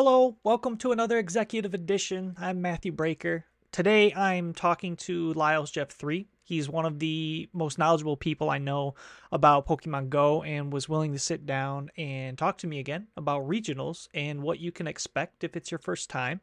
Hello, 0.00 0.36
welcome 0.44 0.76
to 0.76 0.92
another 0.92 1.18
executive 1.18 1.74
edition. 1.74 2.36
I'm 2.38 2.62
Matthew 2.62 2.92
Breaker. 2.92 3.46
Today 3.72 4.12
I'm 4.14 4.54
talking 4.54 4.94
to 4.98 5.32
Lyles 5.32 5.72
Jeff 5.72 5.90
3. 5.90 6.28
He's 6.44 6.68
one 6.68 6.86
of 6.86 7.00
the 7.00 7.48
most 7.52 7.78
knowledgeable 7.78 8.16
people 8.16 8.48
I 8.48 8.58
know 8.58 8.94
about 9.32 9.66
Pokemon 9.66 10.08
Go 10.08 10.44
and 10.44 10.72
was 10.72 10.88
willing 10.88 11.14
to 11.14 11.18
sit 11.18 11.46
down 11.46 11.90
and 11.96 12.38
talk 12.38 12.58
to 12.58 12.68
me 12.68 12.78
again 12.78 13.08
about 13.16 13.48
regionals 13.48 14.06
and 14.14 14.40
what 14.40 14.60
you 14.60 14.70
can 14.70 14.86
expect 14.86 15.42
if 15.42 15.56
it's 15.56 15.72
your 15.72 15.80
first 15.80 16.08
time. 16.08 16.42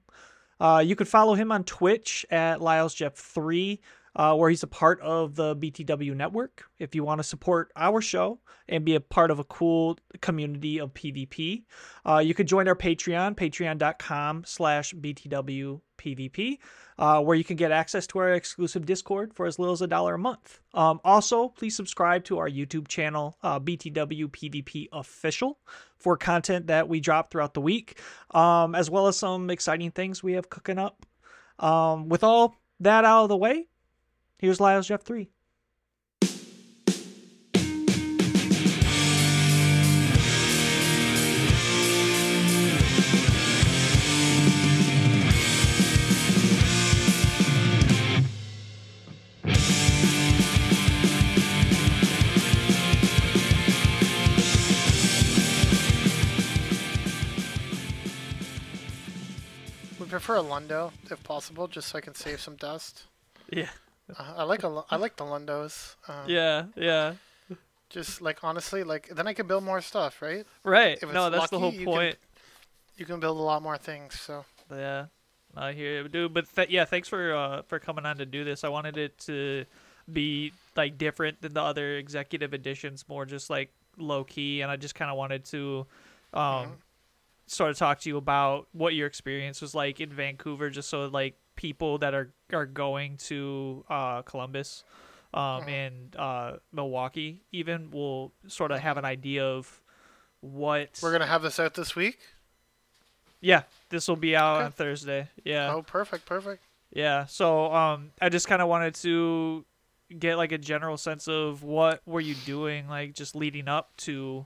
Uh, 0.59 0.83
you 0.85 0.97
could 0.97 1.07
follow 1.07 1.33
him 1.33 1.49
on 1.49 1.63
Twitch 1.63 2.25
at 2.29 2.59
Lyles 2.59 2.94
Jeff 2.94 3.16
3 3.16 3.79
uh, 4.16 4.35
where 4.35 4.49
he's 4.49 4.63
a 4.63 4.67
part 4.67 4.99
of 5.02 5.35
the 5.35 5.55
BTW 5.55 6.16
network. 6.16 6.66
If 6.80 6.95
you 6.95 7.03
want 7.03 7.19
to 7.19 7.23
support 7.23 7.71
our 7.75 8.02
show 8.02 8.39
and 8.67 8.85
be 8.85 8.95
a 8.95 8.99
part 8.99 9.31
of 9.31 9.39
a 9.39 9.44
cool 9.44 9.97
community 10.22 10.80
of 10.80 10.94
PvP, 10.94 11.63
uh, 12.05 12.19
you 12.19 12.33
could 12.33 12.47
join 12.47 12.67
our 12.67 12.75
Patreon, 12.75 13.35
patreon.com 13.35 14.44
slash 14.45 14.94
BTW 14.94 15.81
PvP, 15.97 16.59
uh, 16.97 17.22
where 17.22 17.35
you 17.35 17.44
can 17.44 17.55
get 17.55 17.72
access 17.72 18.07
to 18.07 18.19
our 18.19 18.33
exclusive 18.33 18.85
Discord 18.85 19.33
for 19.33 19.45
as 19.45 19.59
little 19.59 19.73
as 19.73 19.81
a 19.81 19.88
dollar 19.88 20.16
a 20.16 20.19
month. 20.19 20.59
Um, 20.73 21.00
also, 21.03 21.50
please 21.50 21.75
subscribe 21.75 22.23
to 22.25 22.38
our 22.38 22.50
YouTube 22.50 22.88
channel, 22.88 23.38
uh, 23.44 23.59
Official, 24.94 25.59
for 25.97 26.17
content 26.17 26.67
that 26.67 26.88
we 26.88 27.00
drop 27.00 27.31
throughout 27.31 27.53
the 27.53 27.61
week, 27.61 28.00
um, 28.31 28.75
as 28.75 28.89
well 28.89 29.07
as 29.07 29.17
some 29.17 29.50
exciting 29.50 29.91
things 29.91 30.23
we 30.23 30.33
have 30.33 30.50
cooking 30.50 30.77
up. 30.77 31.05
Um, 31.57 32.09
with 32.09 32.23
all 32.23 32.55
that 32.81 33.05
out 33.05 33.23
of 33.23 33.29
the 33.29 33.38
way, 33.38 33.67
Here's 34.38 34.59
Lyles 34.59 34.88
Jeff 34.88 35.02
3. 35.02 35.30
We 59.97 60.06
prefer 60.07 60.35
a 60.35 60.44
Lundo 60.44 60.91
if 61.09 61.24
possible, 61.24 61.68
just 61.68 61.88
so 61.88 61.97
I 61.97 62.01
can 62.01 62.13
save 62.16 62.41
some 62.41 62.57
dust. 62.57 63.06
Yeah. 63.50 63.69
Uh, 64.09 64.33
I 64.38 64.43
like 64.43 64.63
a 64.63 64.83
I 64.91 64.97
like 64.97 65.16
the 65.16 65.23
Lundos. 65.25 65.95
Um, 66.07 66.27
Yeah, 66.29 66.66
yeah. 66.75 67.13
Just 67.89 68.21
like 68.21 68.43
honestly, 68.43 68.83
like 68.83 69.07
then 69.09 69.27
I 69.27 69.33
can 69.33 69.47
build 69.47 69.63
more 69.63 69.81
stuff, 69.81 70.21
right? 70.21 70.45
Right. 70.63 70.97
No, 71.01 71.29
that's 71.29 71.49
the 71.49 71.59
whole 71.59 71.67
lucky, 71.69 71.77
you 71.79 71.85
can- 71.85 71.93
point. 71.93 72.17
You 72.97 73.05
can 73.05 73.19
build 73.19 73.38
a 73.38 73.41
lot 73.41 73.61
more 73.61 73.77
things. 73.77 74.19
So 74.19 74.45
Yeah. 74.71 75.07
I 75.55 75.71
hear 75.71 76.01
you, 76.01 76.07
dude. 76.09 76.33
But 76.33 76.53
th- 76.53 76.69
yeah, 76.69 76.85
thanks 76.85 77.07
for 77.07 77.33
uh, 77.33 77.61
for 77.63 77.79
coming 77.79 78.05
on 78.05 78.17
to 78.17 78.25
do 78.25 78.44
this. 78.44 78.63
I 78.63 78.69
wanted 78.69 78.97
it 78.97 79.17
to 79.19 79.65
be 80.11 80.51
like 80.75 80.97
different 80.97 81.41
than 81.41 81.53
the 81.53 81.61
other 81.61 81.97
executive 81.97 82.53
editions, 82.53 83.05
more 83.07 83.25
just 83.25 83.49
like 83.49 83.71
low 83.97 84.23
key, 84.23 84.61
and 84.61 84.69
I 84.69 84.75
just 84.75 84.95
kind 84.95 85.09
of 85.09 85.17
wanted 85.17 85.45
to 85.45 85.88
um 86.33 86.41
Mm-hmm. 86.41 86.73
sort 87.47 87.69
of 87.71 87.77
talk 87.77 87.99
to 88.01 88.09
you 88.09 88.17
about 88.17 88.67
what 88.73 88.94
your 88.94 89.07
experience 89.07 89.61
was 89.61 89.73
like 89.73 90.01
in 90.01 90.09
Vancouver, 90.09 90.69
just 90.69 90.89
so 90.89 91.05
like 91.05 91.38
people 91.55 91.97
that 91.99 92.13
are 92.13 92.33
are 92.53 92.66
going 92.66 93.17
to 93.17 93.83
uh, 93.89 94.21
Columbus 94.23 94.83
um, 95.33 95.41
Mm-hmm. 95.61 95.69
and 95.69 96.16
uh, 96.16 96.51
Milwaukee 96.71 97.41
even 97.51 97.91
will 97.91 98.31
sort 98.47 98.71
of 98.71 98.79
have 98.79 98.97
an 98.97 99.05
idea 99.05 99.45
of 99.45 99.81
what 100.41 100.99
we're 101.01 101.11
gonna 101.11 101.25
have 101.25 101.41
this 101.41 101.59
out 101.59 101.73
this 101.73 101.95
week. 101.95 102.19
yeah 103.41 103.63
this 103.89 104.07
will 104.07 104.15
be 104.15 104.35
out 104.35 104.57
Okay. 104.57 104.65
on 104.65 104.71
Thursday 104.71 105.29
yeah 105.44 105.73
Oh, 105.73 105.81
perfect, 105.81 106.25
perfect. 106.25 106.63
yeah 106.91 107.25
so 107.25 107.73
um 107.73 108.11
I 108.21 108.29
just 108.29 108.47
kind 108.47 108.61
of 108.61 108.67
wanted 108.67 108.95
to 108.95 109.65
get 110.19 110.38
like 110.38 110.51
a 110.51 110.57
general 110.57 110.97
sense 110.97 111.27
of 111.27 111.63
what 111.63 112.01
were 112.05 112.21
you 112.21 112.35
doing 112.45 112.88
like 112.88 113.13
just 113.13 113.35
leading 113.35 113.67
up 113.67 113.95
to 113.97 114.45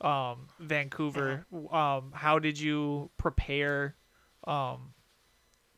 um 0.00 0.46
Vancouver 0.60 1.44
um 1.72 2.12
how 2.14 2.38
did 2.38 2.58
you 2.58 3.10
prepare 3.18 3.96
um 4.44 4.94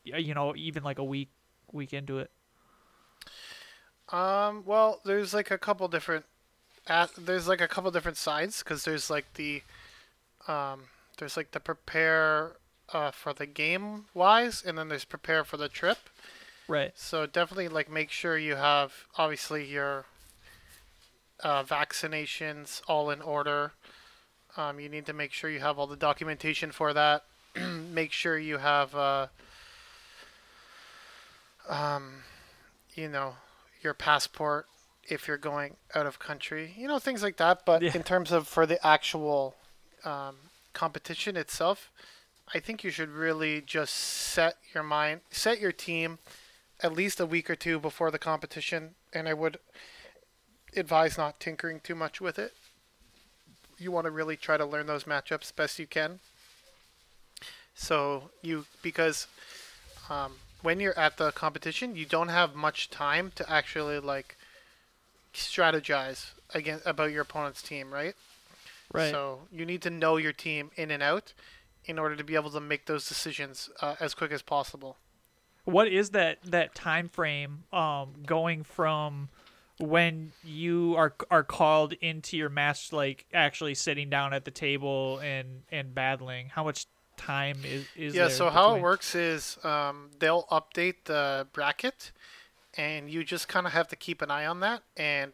you 0.03 0.33
know 0.33 0.53
even 0.55 0.83
like 0.83 0.99
a 0.99 1.03
week 1.03 1.29
week 1.71 1.93
into 1.93 2.19
it 2.19 2.29
Um, 4.11 4.63
well, 4.65 4.99
there's 5.05 5.33
like 5.33 5.49
a 5.51 5.57
couple 5.57 5.87
different, 5.87 6.25
there's 7.17 7.47
like 7.47 7.61
a 7.61 7.67
couple 7.67 7.89
different 7.91 8.17
sides 8.17 8.59
because 8.59 8.83
there's 8.83 9.09
like 9.09 9.33
the, 9.35 9.63
um, 10.47 10.83
there's 11.17 11.37
like 11.37 11.51
the 11.51 11.59
prepare 11.59 12.57
uh, 12.91 13.11
for 13.11 13.33
the 13.33 13.45
game 13.45 14.05
wise, 14.13 14.61
and 14.65 14.77
then 14.77 14.89
there's 14.89 15.05
prepare 15.05 15.43
for 15.43 15.57
the 15.57 15.69
trip. 15.69 15.97
right 16.67 16.91
So 16.95 17.25
definitely 17.25 17.69
like 17.69 17.89
make 17.89 18.11
sure 18.11 18.37
you 18.37 18.55
have 18.55 19.05
obviously 19.17 19.65
your 19.65 20.05
uh, 21.41 21.63
vaccinations 21.63 22.81
all 22.87 23.09
in 23.09 23.21
order. 23.21 23.71
Um, 24.55 24.79
you 24.79 24.89
need 24.89 25.05
to 25.07 25.13
make 25.13 25.31
sure 25.33 25.49
you 25.49 25.59
have 25.61 25.79
all 25.79 25.87
the 25.87 25.95
documentation 25.95 26.71
for 26.71 26.93
that. 26.93 27.23
make 27.93 28.11
sure 28.11 28.37
you 28.37 28.59
have, 28.59 28.93
uh, 28.95 29.27
um, 31.69 32.23
you 32.95 33.07
know, 33.07 33.35
your 33.81 33.93
passport 33.93 34.67
if 35.07 35.27
you're 35.27 35.37
going 35.37 35.75
out 35.93 36.05
of 36.05 36.19
country. 36.19 36.73
You 36.77 36.87
know 36.87 36.99
things 36.99 37.21
like 37.23 37.37
that. 37.37 37.65
But 37.65 37.81
Yeah. 37.81 37.91
in 37.93 38.03
terms 38.03 38.31
of 38.31 38.47
for 38.47 38.65
the 38.65 38.85
actual 38.85 39.55
um, 40.03 40.35
competition 40.73 41.35
itself, 41.35 41.91
I 42.53 42.59
think 42.59 42.83
you 42.83 42.91
should 42.91 43.09
really 43.09 43.61
just 43.61 43.93
set 43.93 44.57
your 44.73 44.83
mind, 44.83 45.21
set 45.31 45.59
your 45.59 45.71
team 45.71 46.19
at 46.81 46.93
least 46.93 47.19
a 47.19 47.25
week 47.25 47.49
or 47.49 47.55
two 47.55 47.79
before 47.79 48.11
the 48.11 48.19
competition, 48.19 48.95
and 49.13 49.29
I 49.29 49.33
would 49.33 49.57
advise 50.75 51.17
not 51.17 51.39
tinkering 51.39 51.79
too 51.79 51.95
much 51.95 52.19
with 52.19 52.37
it. 52.37 52.53
You 53.77 53.91
want 53.91 54.05
to 54.05 54.11
really 54.11 54.35
try 54.35 54.57
to 54.57 54.65
learn 54.65 54.87
those 54.87 55.05
matchups 55.05 55.55
best 55.55 55.79
you 55.79 55.87
can. 55.87 56.19
So 57.75 58.29
you 58.41 58.65
because 58.81 59.27
um, 60.09 60.33
when 60.63 60.79
you're 60.79 60.97
at 60.97 61.17
the 61.17 61.31
competition, 61.31 61.95
you 61.95 62.05
don't 62.05 62.29
have 62.29 62.55
much 62.55 62.89
time 62.89 63.31
to 63.35 63.47
actually 63.49 63.99
like 63.99 64.37
strategize 65.33 66.31
again 66.53 66.79
about 66.85 67.11
your 67.11 67.21
opponent's 67.21 67.61
team, 67.61 67.93
right? 67.93 68.15
right 68.91 69.11
So 69.11 69.41
you 69.51 69.65
need 69.65 69.81
to 69.83 69.89
know 69.91 70.17
your 70.17 70.33
team 70.33 70.71
in 70.75 70.89
and 70.89 71.03
out 71.03 71.33
in 71.85 71.99
order 71.99 72.15
to 72.15 72.23
be 72.23 72.35
able 72.35 72.49
to 72.51 72.59
make 72.61 72.85
those 72.85 73.07
decisions 73.07 73.69
uh, 73.81 73.95
as 73.99 74.13
quick 74.15 74.31
as 74.31 74.41
possible. 74.41 74.97
what 75.65 75.87
is 75.87 76.09
that 76.11 76.39
that 76.43 76.75
time 76.75 77.07
frame 77.07 77.63
um 77.71 78.13
going 78.25 78.63
from 78.63 79.29
when 79.79 80.31
you 80.43 80.93
are 80.97 81.13
are 81.31 81.43
called 81.43 81.93
into 81.93 82.37
your 82.37 82.49
match 82.49 82.91
like 82.91 83.25
actually 83.33 83.73
sitting 83.73 84.09
down 84.09 84.33
at 84.33 84.43
the 84.45 84.51
table 84.51 85.19
and 85.19 85.63
and 85.71 85.95
battling 85.95 86.49
how 86.49 86.63
much 86.63 86.85
time 87.17 87.57
is 87.65 87.85
is 87.95 88.15
yeah, 88.15 88.27
so 88.27 88.49
how 88.49 88.75
it 88.75 88.81
works 88.81 89.15
is 89.15 89.57
um, 89.63 90.09
they'll 90.19 90.43
update 90.51 91.05
the 91.05 91.47
bracket, 91.53 92.11
and 92.75 93.09
you 93.09 93.23
just 93.23 93.47
kind 93.47 93.65
of 93.65 93.73
have 93.73 93.87
to 93.89 93.95
keep 93.95 94.21
an 94.21 94.31
eye 94.31 94.45
on 94.45 94.59
that. 94.61 94.83
And 94.97 95.33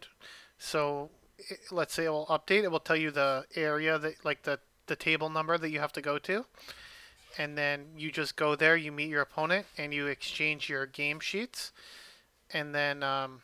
so 0.57 1.09
it, 1.37 1.59
let's 1.71 1.93
say 1.93 2.05
it 2.05 2.09
will 2.09 2.27
update. 2.27 2.63
It 2.63 2.71
will 2.71 2.79
tell 2.79 2.95
you 2.95 3.11
the 3.11 3.45
area 3.55 3.97
that 3.99 4.23
like 4.25 4.43
the 4.43 4.59
the 4.87 4.95
table 4.95 5.29
number 5.29 5.57
that 5.57 5.69
you 5.69 5.79
have 5.79 5.93
to 5.93 6.01
go 6.01 6.17
to, 6.19 6.45
and 7.37 7.57
then 7.57 7.85
you 7.97 8.11
just 8.11 8.35
go 8.35 8.55
there. 8.55 8.75
You 8.75 8.91
meet 8.91 9.09
your 9.09 9.21
opponent 9.21 9.65
and 9.77 9.93
you 9.93 10.07
exchange 10.07 10.69
your 10.69 10.85
game 10.85 11.19
sheets, 11.19 11.71
and 12.51 12.73
then 12.73 13.03
um, 13.03 13.41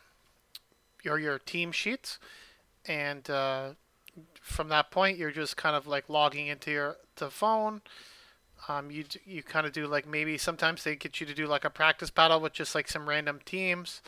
your 1.04 1.20
your 1.20 1.40
team 1.40 1.72
sheets, 1.72 2.20
and 2.88 3.30
uh, 3.30 3.70
from 4.42 4.70
that 4.70 4.92
point 4.92 5.18
you're 5.18 5.32
just 5.32 5.58
kind 5.58 5.76
of 5.76 5.88
like 5.88 6.10
logging 6.10 6.48
into 6.48 6.72
your 6.72 6.98
the 7.16 7.30
phone. 7.30 7.82
Um, 8.68 8.90
you 8.90 9.06
you 9.26 9.44
kind 9.44 9.66
of 9.68 9.74
do 9.74 9.86
like 9.88 10.08
maybe 10.08 10.38
sometimes 10.38 10.84
they 10.84 10.96
get 10.96 11.20
you 11.20 11.28
to 11.28 11.34
do 11.34 11.46
like 11.48 11.66
a 11.66 11.70
practice 11.70 12.10
battle 12.10 12.40
with 12.40 12.54
just 12.54 12.74
like 12.74 12.88
some 12.88 13.08
random 13.08 13.40
teams, 13.46 14.02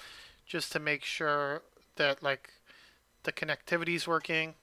just 0.45 0.71
to 0.71 0.79
make 0.79 1.03
sure 1.03 1.61
that 1.97 2.23
like 2.23 2.51
the 3.23 3.31
connectivity's 3.31 4.07
working. 4.07 4.55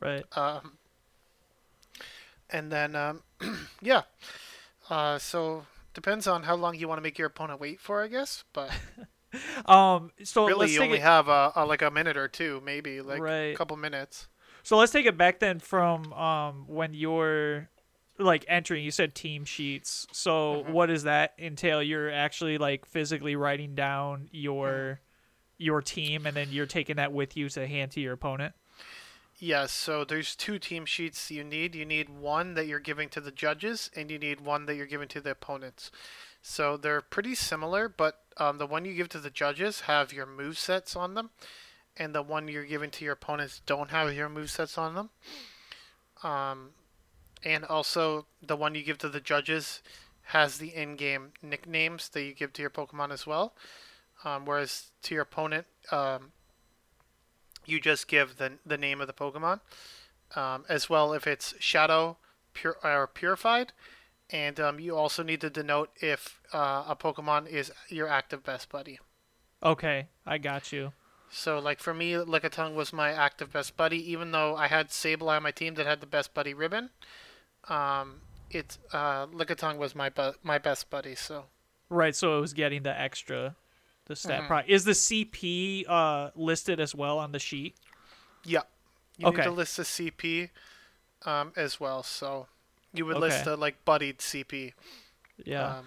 Right. 0.00 0.24
Um, 0.36 0.78
and 2.50 2.70
then 2.72 2.96
um, 2.96 3.22
yeah, 3.82 4.02
uh, 4.90 5.18
so 5.18 5.66
depends 5.92 6.26
on 6.26 6.44
how 6.44 6.54
long 6.54 6.74
you 6.76 6.88
want 6.88 6.98
to 6.98 7.02
make 7.02 7.18
your 7.18 7.26
opponent 7.28 7.60
wait 7.60 7.80
for, 7.80 8.02
I 8.02 8.08
guess. 8.08 8.44
But 8.52 8.70
Um. 9.66 10.12
So 10.22 10.46
really, 10.46 10.72
you 10.72 10.80
only 10.82 10.98
it. 10.98 11.02
have 11.02 11.28
a, 11.28 11.52
a, 11.56 11.66
like 11.66 11.82
a 11.82 11.90
minute 11.90 12.16
or 12.16 12.28
two, 12.28 12.62
maybe 12.64 13.00
like 13.00 13.20
Right. 13.20 13.52
a 13.52 13.56
couple 13.56 13.76
minutes. 13.76 14.28
So 14.62 14.76
let's 14.78 14.92
take 14.92 15.06
it 15.06 15.18
back 15.18 15.40
then 15.40 15.58
from 15.58 16.12
um 16.12 16.64
when 16.68 16.94
you're 16.94 17.68
like 18.18 18.44
entering. 18.48 18.84
You 18.84 18.90
said 18.90 19.14
team 19.14 19.44
sheets. 19.44 20.06
So 20.12 20.62
Mm-hmm. 20.62 20.72
what 20.72 20.86
does 20.86 21.02
that 21.04 21.34
entail? 21.38 21.82
You're 21.82 22.10
actually 22.10 22.58
like 22.58 22.86
physically 22.86 23.36
writing 23.36 23.74
down 23.74 24.28
your 24.32 25.00
your 25.56 25.80
team, 25.80 26.26
and 26.26 26.36
then 26.36 26.48
you're 26.50 26.66
taking 26.66 26.96
that 26.96 27.12
with 27.12 27.36
you 27.36 27.48
to 27.48 27.66
hand 27.66 27.92
to 27.92 28.00
your 28.00 28.12
opponent. 28.14 28.54
Yes, 29.38 29.72
so 29.72 30.04
there's 30.04 30.36
two 30.36 30.58
team 30.58 30.86
sheets 30.86 31.30
you 31.30 31.42
need. 31.44 31.74
You 31.74 31.84
need 31.84 32.08
one 32.08 32.54
that 32.54 32.66
you're 32.66 32.78
giving 32.80 33.08
to 33.10 33.20
the 33.20 33.30
judges, 33.32 33.90
and 33.96 34.10
you 34.10 34.18
need 34.18 34.40
one 34.40 34.66
that 34.66 34.76
you're 34.76 34.86
giving 34.86 35.08
to 35.08 35.20
the 35.20 35.30
opponents. 35.30 35.90
So 36.40 36.76
they're 36.76 37.00
pretty 37.00 37.34
similar, 37.34 37.88
but 37.88 38.20
um, 38.36 38.58
the 38.58 38.66
one 38.66 38.84
you 38.84 38.94
give 38.94 39.08
to 39.10 39.18
the 39.18 39.30
judges 39.30 39.82
have 39.82 40.12
your 40.12 40.26
move 40.26 40.56
sets 40.58 40.94
on 40.94 41.14
them, 41.14 41.30
and 41.96 42.14
the 42.14 42.22
one 42.22 42.46
you're 42.48 42.64
giving 42.64 42.90
to 42.92 43.04
your 43.04 43.14
opponents 43.14 43.60
don't 43.64 43.90
have 43.90 44.12
your 44.14 44.28
move 44.28 44.50
sets 44.50 44.76
on 44.78 44.94
them. 44.94 45.10
Um, 46.22 46.70
and 47.44 47.64
also 47.64 48.26
the 48.42 48.56
one 48.56 48.74
you 48.74 48.82
give 48.82 48.98
to 48.98 49.08
the 49.08 49.20
judges 49.20 49.82
has 50.28 50.58
the 50.58 50.74
in-game 50.74 51.32
nicknames 51.42 52.08
that 52.10 52.22
you 52.22 52.34
give 52.34 52.52
to 52.54 52.62
your 52.62 52.70
Pokemon 52.70 53.12
as 53.12 53.26
well. 53.26 53.54
Um, 54.24 54.46
whereas 54.46 54.90
to 55.02 55.14
your 55.14 55.22
opponent, 55.22 55.66
um, 55.92 56.32
you 57.66 57.80
just 57.80 58.08
give 58.08 58.36
the 58.36 58.52
the 58.64 58.78
name 58.78 59.00
of 59.00 59.06
the 59.06 59.12
Pokemon, 59.12 59.60
um, 60.34 60.64
as 60.68 60.88
well 60.88 61.12
if 61.12 61.26
it's 61.26 61.54
Shadow, 61.58 62.16
pure 62.54 62.76
or 62.82 63.06
Purified, 63.06 63.72
and 64.30 64.58
um, 64.58 64.80
you 64.80 64.96
also 64.96 65.22
need 65.22 65.40
to 65.42 65.50
denote 65.50 65.90
if 66.00 66.40
uh, 66.52 66.84
a 66.88 66.96
Pokemon 66.96 67.46
is 67.48 67.70
your 67.88 68.08
active 68.08 68.42
best 68.42 68.70
buddy. 68.70 68.98
Okay, 69.62 70.08
I 70.24 70.38
got 70.38 70.72
you. 70.72 70.92
So 71.30 71.58
like 71.58 71.80
for 71.80 71.92
me, 71.92 72.12
Lickitung 72.12 72.74
was 72.74 72.92
my 72.92 73.10
active 73.10 73.52
best 73.52 73.76
buddy, 73.76 74.10
even 74.10 74.30
though 74.30 74.56
I 74.56 74.68
had 74.68 74.88
Sableye 74.88 75.36
on 75.36 75.42
my 75.42 75.50
team 75.50 75.74
that 75.74 75.86
had 75.86 76.00
the 76.00 76.06
best 76.06 76.32
buddy 76.32 76.54
ribbon. 76.54 76.90
Um, 77.68 78.20
it 78.50 78.78
uh, 78.92 79.26
Lickitung 79.26 79.78
was 79.78 79.94
my 79.94 80.08
bu- 80.10 80.34
my 80.42 80.58
best 80.58 80.90
buddy. 80.90 81.14
So 81.14 81.44
Right. 81.90 82.14
So 82.14 82.38
it 82.38 82.40
was 82.40 82.52
getting 82.54 82.82
the 82.82 82.98
extra, 82.98 83.54
the 84.06 84.16
stat. 84.16 84.40
Mm-hmm. 84.40 84.46
Pro- 84.48 84.62
is 84.66 84.84
the 84.84 84.92
CP 84.92 85.84
uh 85.88 86.30
listed 86.34 86.80
as 86.80 86.94
well 86.94 87.18
on 87.18 87.32
the 87.32 87.38
sheet? 87.38 87.74
yeah, 88.44 88.62
you 89.16 89.26
Okay. 89.28 89.38
need 89.38 89.44
to 89.44 89.50
list 89.50 89.76
the 89.76 89.82
CP 89.84 90.50
um, 91.24 91.52
as 91.56 91.80
well. 91.80 92.02
So 92.02 92.46
you 92.92 93.06
would 93.06 93.16
list 93.16 93.40
Okay. 93.42 93.50
the 93.50 93.56
like 93.56 93.84
buddied 93.84 94.18
CP. 94.18 94.72
Yeah. 95.44 95.78
Um, 95.78 95.86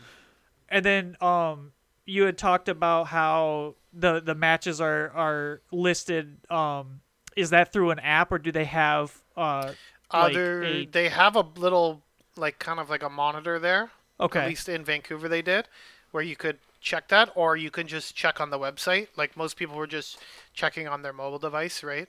And 0.70 0.84
then 0.86 1.18
um 1.22 1.74
you 2.06 2.24
had 2.24 2.38
talked 2.38 2.70
about 2.70 3.08
how 3.08 3.76
the 3.94 4.20
the 4.20 4.36
matches 4.36 4.80
are 4.82 5.10
are 5.12 5.62
listed 5.72 6.38
um 6.52 7.02
is 7.36 7.52
that 7.52 7.72
through 7.72 7.92
an 7.92 8.00
app 8.00 8.32
or 8.32 8.40
do 8.40 8.52
they 8.52 8.66
have 8.66 9.22
uh 9.36 9.74
like 10.16 10.36
Other 10.36 10.64
a- 10.64 10.86
they 10.86 11.10
have 11.10 11.36
a 11.36 11.42
little 11.56 12.02
like 12.36 12.60
kind 12.60 12.80
of 12.80 12.90
like 12.90 13.04
a 13.04 13.10
monitor 13.10 13.60
there. 13.60 13.92
okay 14.20 14.40
At 14.40 14.48
least 14.50 14.70
in 14.70 14.84
Vancouver 14.84 15.28
they 15.28 15.42
did, 15.42 15.68
where 16.12 16.24
you 16.24 16.36
could 16.36 16.60
check 16.82 17.08
that, 17.10 17.32
or 17.36 17.58
you 17.58 17.72
can 17.72 17.88
just 17.88 18.16
check 18.16 18.40
on 18.40 18.50
the 18.50 18.60
website. 18.60 19.08
Like 19.18 19.36
most 19.36 19.58
people 19.58 19.76
were 19.76 19.88
just 19.88 20.18
checking 20.54 20.88
on 20.88 21.02
their 21.02 21.14
mobile 21.14 21.40
device, 21.40 21.84
right? 21.84 22.08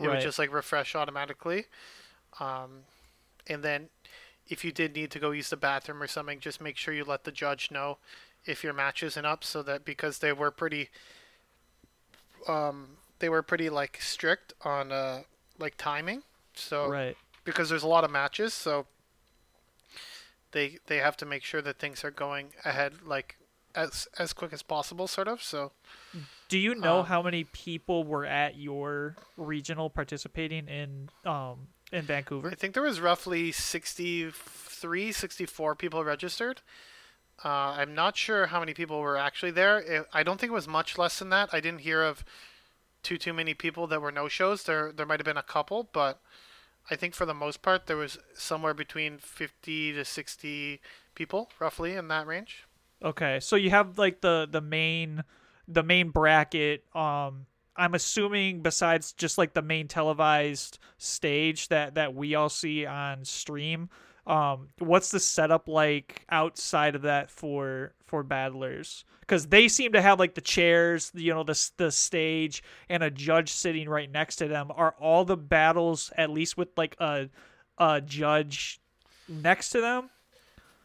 It 0.00 0.08
would 0.08 0.20
just 0.20 0.38
like 0.38 0.52
refresh 0.52 0.94
automatically. 0.94 1.66
Um, 2.40 2.84
and 3.48 3.62
then 3.62 3.88
if 4.48 4.64
you 4.64 4.72
did 4.72 4.94
need 4.94 5.10
to 5.12 5.18
go 5.18 5.30
use 5.30 5.50
the 5.50 5.56
bathroom 5.56 6.02
or 6.02 6.06
something, 6.06 6.40
just 6.40 6.60
make 6.60 6.76
sure 6.76 6.94
you 6.94 7.04
let 7.04 7.24
the 7.24 7.32
judge 7.32 7.70
know 7.70 7.98
if 8.44 8.64
your 8.64 8.72
match 8.72 9.02
isn't 9.02 9.24
up, 9.26 9.44
so 9.44 9.62
that 9.62 9.84
because 9.84 10.18
they 10.18 10.32
were 10.32 10.50
pretty, 10.50 10.90
um, 12.48 12.96
they 13.18 13.28
were 13.28 13.42
pretty 13.42 13.70
like 13.70 13.98
strict 14.00 14.52
on 14.64 14.92
uh 14.92 15.22
like 15.58 15.76
timing. 15.76 16.22
So 16.54 16.88
right 16.88 17.16
because 17.44 17.68
there's 17.68 17.82
a 17.82 17.88
lot 17.88 18.04
of 18.04 18.10
matches, 18.10 18.54
so 18.54 18.86
they 20.52 20.78
they 20.86 20.98
have 20.98 21.16
to 21.18 21.26
make 21.26 21.44
sure 21.44 21.62
that 21.62 21.78
things 21.78 22.04
are 22.04 22.10
going 22.10 22.52
ahead 22.64 22.94
like 23.04 23.36
as 23.74 24.08
as 24.18 24.32
quick 24.32 24.52
as 24.52 24.62
possible, 24.62 25.06
sort 25.06 25.28
of. 25.28 25.42
So 25.42 25.72
do 26.48 26.58
you 26.58 26.74
know 26.74 27.00
um, 27.00 27.06
how 27.06 27.22
many 27.22 27.44
people 27.44 28.04
were 28.04 28.24
at 28.24 28.56
your 28.56 29.16
regional 29.36 29.90
participating 29.90 30.68
in 30.68 31.08
um 31.24 31.68
in 31.90 32.02
Vancouver 32.02 32.50
I 32.50 32.54
think 32.54 32.74
there 32.74 32.82
was 32.82 33.00
roughly 33.00 33.52
63, 33.52 35.12
64 35.12 35.74
people 35.74 36.04
registered. 36.04 36.62
Uh, 37.44 37.74
I'm 37.76 37.94
not 37.94 38.16
sure 38.16 38.46
how 38.46 38.60
many 38.60 38.72
people 38.72 39.00
were 39.00 39.16
actually 39.16 39.50
there. 39.50 39.78
It, 39.78 40.06
I 40.12 40.22
don't 40.22 40.38
think 40.38 40.50
it 40.50 40.54
was 40.54 40.68
much 40.68 40.96
less 40.96 41.18
than 41.18 41.30
that. 41.30 41.50
I 41.52 41.60
didn't 41.60 41.80
hear 41.80 42.02
of 42.02 42.24
too 43.02 43.18
too 43.18 43.32
many 43.32 43.52
people 43.52 43.86
that 43.88 44.00
were 44.00 44.12
no 44.12 44.28
shows. 44.28 44.62
There 44.62 44.92
there 44.92 45.06
might 45.06 45.20
have 45.20 45.24
been 45.24 45.36
a 45.36 45.42
couple, 45.42 45.88
but 45.92 46.20
I 46.90 46.96
think 46.96 47.14
for 47.14 47.26
the 47.26 47.34
most 47.34 47.62
part 47.62 47.86
there 47.86 47.96
was 47.96 48.18
somewhere 48.34 48.74
between 48.74 49.18
50 49.18 49.92
to 49.92 50.04
60 50.04 50.80
people, 51.14 51.50
roughly 51.58 51.94
in 51.94 52.08
that 52.08 52.26
range. 52.26 52.64
Okay, 53.02 53.40
so 53.40 53.56
you 53.56 53.70
have 53.70 53.98
like 53.98 54.20
the 54.20 54.48
the 54.50 54.60
main 54.60 55.24
the 55.66 55.82
main 55.82 56.10
bracket. 56.10 56.84
Um, 56.94 57.46
I'm 57.76 57.94
assuming 57.94 58.62
besides 58.62 59.12
just 59.12 59.38
like 59.38 59.54
the 59.54 59.62
main 59.62 59.88
televised 59.88 60.78
stage 60.98 61.68
that 61.68 61.94
that 61.94 62.14
we 62.14 62.34
all 62.34 62.48
see 62.48 62.86
on 62.86 63.24
stream. 63.24 63.88
Um, 64.26 64.68
what's 64.78 65.10
the 65.10 65.18
setup 65.18 65.66
like 65.66 66.24
outside 66.30 66.94
of 66.94 67.02
that 67.02 67.30
for 67.30 67.92
for 68.04 68.22
battlers? 68.22 69.04
Because 69.20 69.46
they 69.46 69.68
seem 69.68 69.92
to 69.92 70.02
have 70.02 70.18
like 70.18 70.34
the 70.34 70.40
chairs, 70.40 71.10
you 71.14 71.34
know, 71.34 71.42
the 71.42 71.70
the 71.76 71.90
stage, 71.90 72.62
and 72.88 73.02
a 73.02 73.10
judge 73.10 73.50
sitting 73.50 73.88
right 73.88 74.10
next 74.10 74.36
to 74.36 74.48
them. 74.48 74.70
Are 74.74 74.94
all 75.00 75.24
the 75.24 75.36
battles 75.36 76.12
at 76.16 76.30
least 76.30 76.56
with 76.56 76.68
like 76.76 76.96
a 77.00 77.30
a 77.78 78.00
judge 78.00 78.80
next 79.28 79.70
to 79.70 79.80
them? 79.80 80.10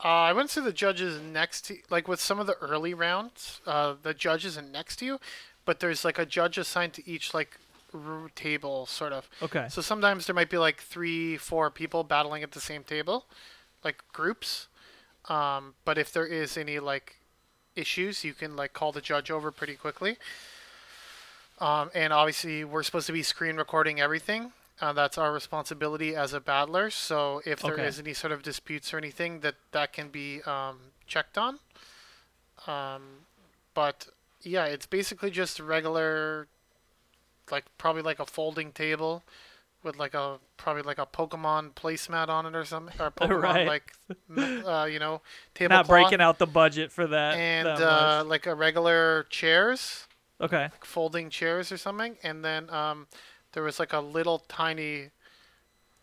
Uh, 0.04 0.08
I 0.08 0.34
wouldn't 0.34 0.52
say 0.52 0.62
the 0.62 0.72
judge 0.72 1.02
is 1.02 1.20
next 1.22 1.66
to 1.66 1.78
like 1.90 2.08
with 2.08 2.20
some 2.20 2.40
of 2.40 2.48
the 2.48 2.56
early 2.56 2.94
rounds. 2.94 3.62
Uh, 3.66 3.96
the 4.02 4.14
judge 4.14 4.46
isn't 4.46 4.72
next 4.72 4.98
to 4.98 5.06
you, 5.06 5.20
but 5.66 5.80
there's 5.80 6.06
like 6.06 6.20
a 6.20 6.26
judge 6.26 6.58
assigned 6.58 6.94
to 6.94 7.10
each 7.10 7.34
like 7.34 7.60
table, 8.36 8.86
sort 8.86 9.14
of. 9.14 9.30
Okay. 9.42 9.68
So 9.70 9.82
sometimes 9.82 10.26
there 10.26 10.36
might 10.36 10.50
be 10.50 10.58
like 10.58 10.82
three, 10.82 11.38
four 11.38 11.70
people 11.72 12.04
battling 12.04 12.44
at 12.44 12.52
the 12.52 12.62
same 12.62 12.84
table, 12.84 13.26
like 13.84 14.04
groups. 14.14 14.68
Um, 15.30 15.76
but 15.86 15.98
if 15.98 16.12
there 16.14 16.26
is 16.26 16.58
any 16.58 16.80
like 16.80 17.16
issues, 17.76 18.24
you 18.24 18.34
can 18.34 18.56
like 18.56 18.74
call 18.74 18.92
the 18.92 19.02
judge 19.02 19.30
over 19.32 19.52
pretty 19.52 19.76
quickly. 19.76 20.18
Um, 21.60 21.90
and 21.96 22.14
obviously, 22.14 22.64
we're 22.64 22.84
supposed 22.84 23.08
to 23.08 23.14
be 23.14 23.24
screen 23.24 23.56
recording 23.58 24.00
everything. 24.00 24.52
Uh, 24.80 24.94
that's 24.94 25.18
our 25.18 25.34
responsibility 25.34 26.16
as 26.16 26.34
a 26.34 26.40
battler. 26.40 26.92
So 26.92 27.42
if 27.46 27.62
there 27.62 27.80
is 27.80 27.98
Okay. 28.00 28.10
any 28.10 28.14
sort 28.14 28.32
of 28.32 28.44
disputes 28.44 28.94
or 28.94 28.98
anything, 29.00 29.40
that 29.40 29.56
that 29.72 29.92
can 29.92 30.10
be 30.10 30.44
um, 30.44 30.78
checked 31.08 31.36
on. 31.38 31.58
Um, 32.68 33.26
but 33.74 34.08
yeah, 34.44 34.66
it's 34.66 34.86
basically 34.86 35.32
just 35.32 35.60
regular, 35.60 36.48
like 37.52 37.66
probably 37.78 38.02
like 38.02 38.20
a 38.20 38.26
folding 38.26 38.72
table, 38.72 39.24
with 39.84 39.98
like 39.98 40.14
a 40.16 40.40
probably 40.58 40.84
like 40.84 41.00
a 41.00 41.06
Pokemon 41.08 41.74
placemat 41.76 42.30
on 42.30 42.46
it 42.46 42.56
or 42.56 42.66
something, 42.66 42.96
or 43.00 43.12
Pokemon 43.12 43.64
Right. 43.64 43.66
like 43.66 43.94
uh, 44.66 44.86
you 44.92 45.00
know 45.00 45.22
tablecloth, 45.56 45.70
Not 45.72 45.88
breaking 45.88 46.22
out 46.22 46.40
the 46.40 46.48
budget 46.48 46.92
for 46.92 47.08
that. 47.08 47.42
and 47.56 47.80
that 47.80 47.84
uh, 47.84 48.24
like 48.26 48.46
a 48.46 48.56
regular 48.56 49.26
chairs 49.30 50.08
okay. 50.40 50.70
folding 50.84 51.30
chairs 51.30 51.72
or 51.72 51.78
something, 51.78 52.18
and 52.24 52.46
then 52.46 52.70
um, 52.72 53.08
there 53.54 53.64
was 53.64 53.80
like 53.80 53.94
a 53.94 54.00
little 54.00 54.40
tiny 54.40 55.12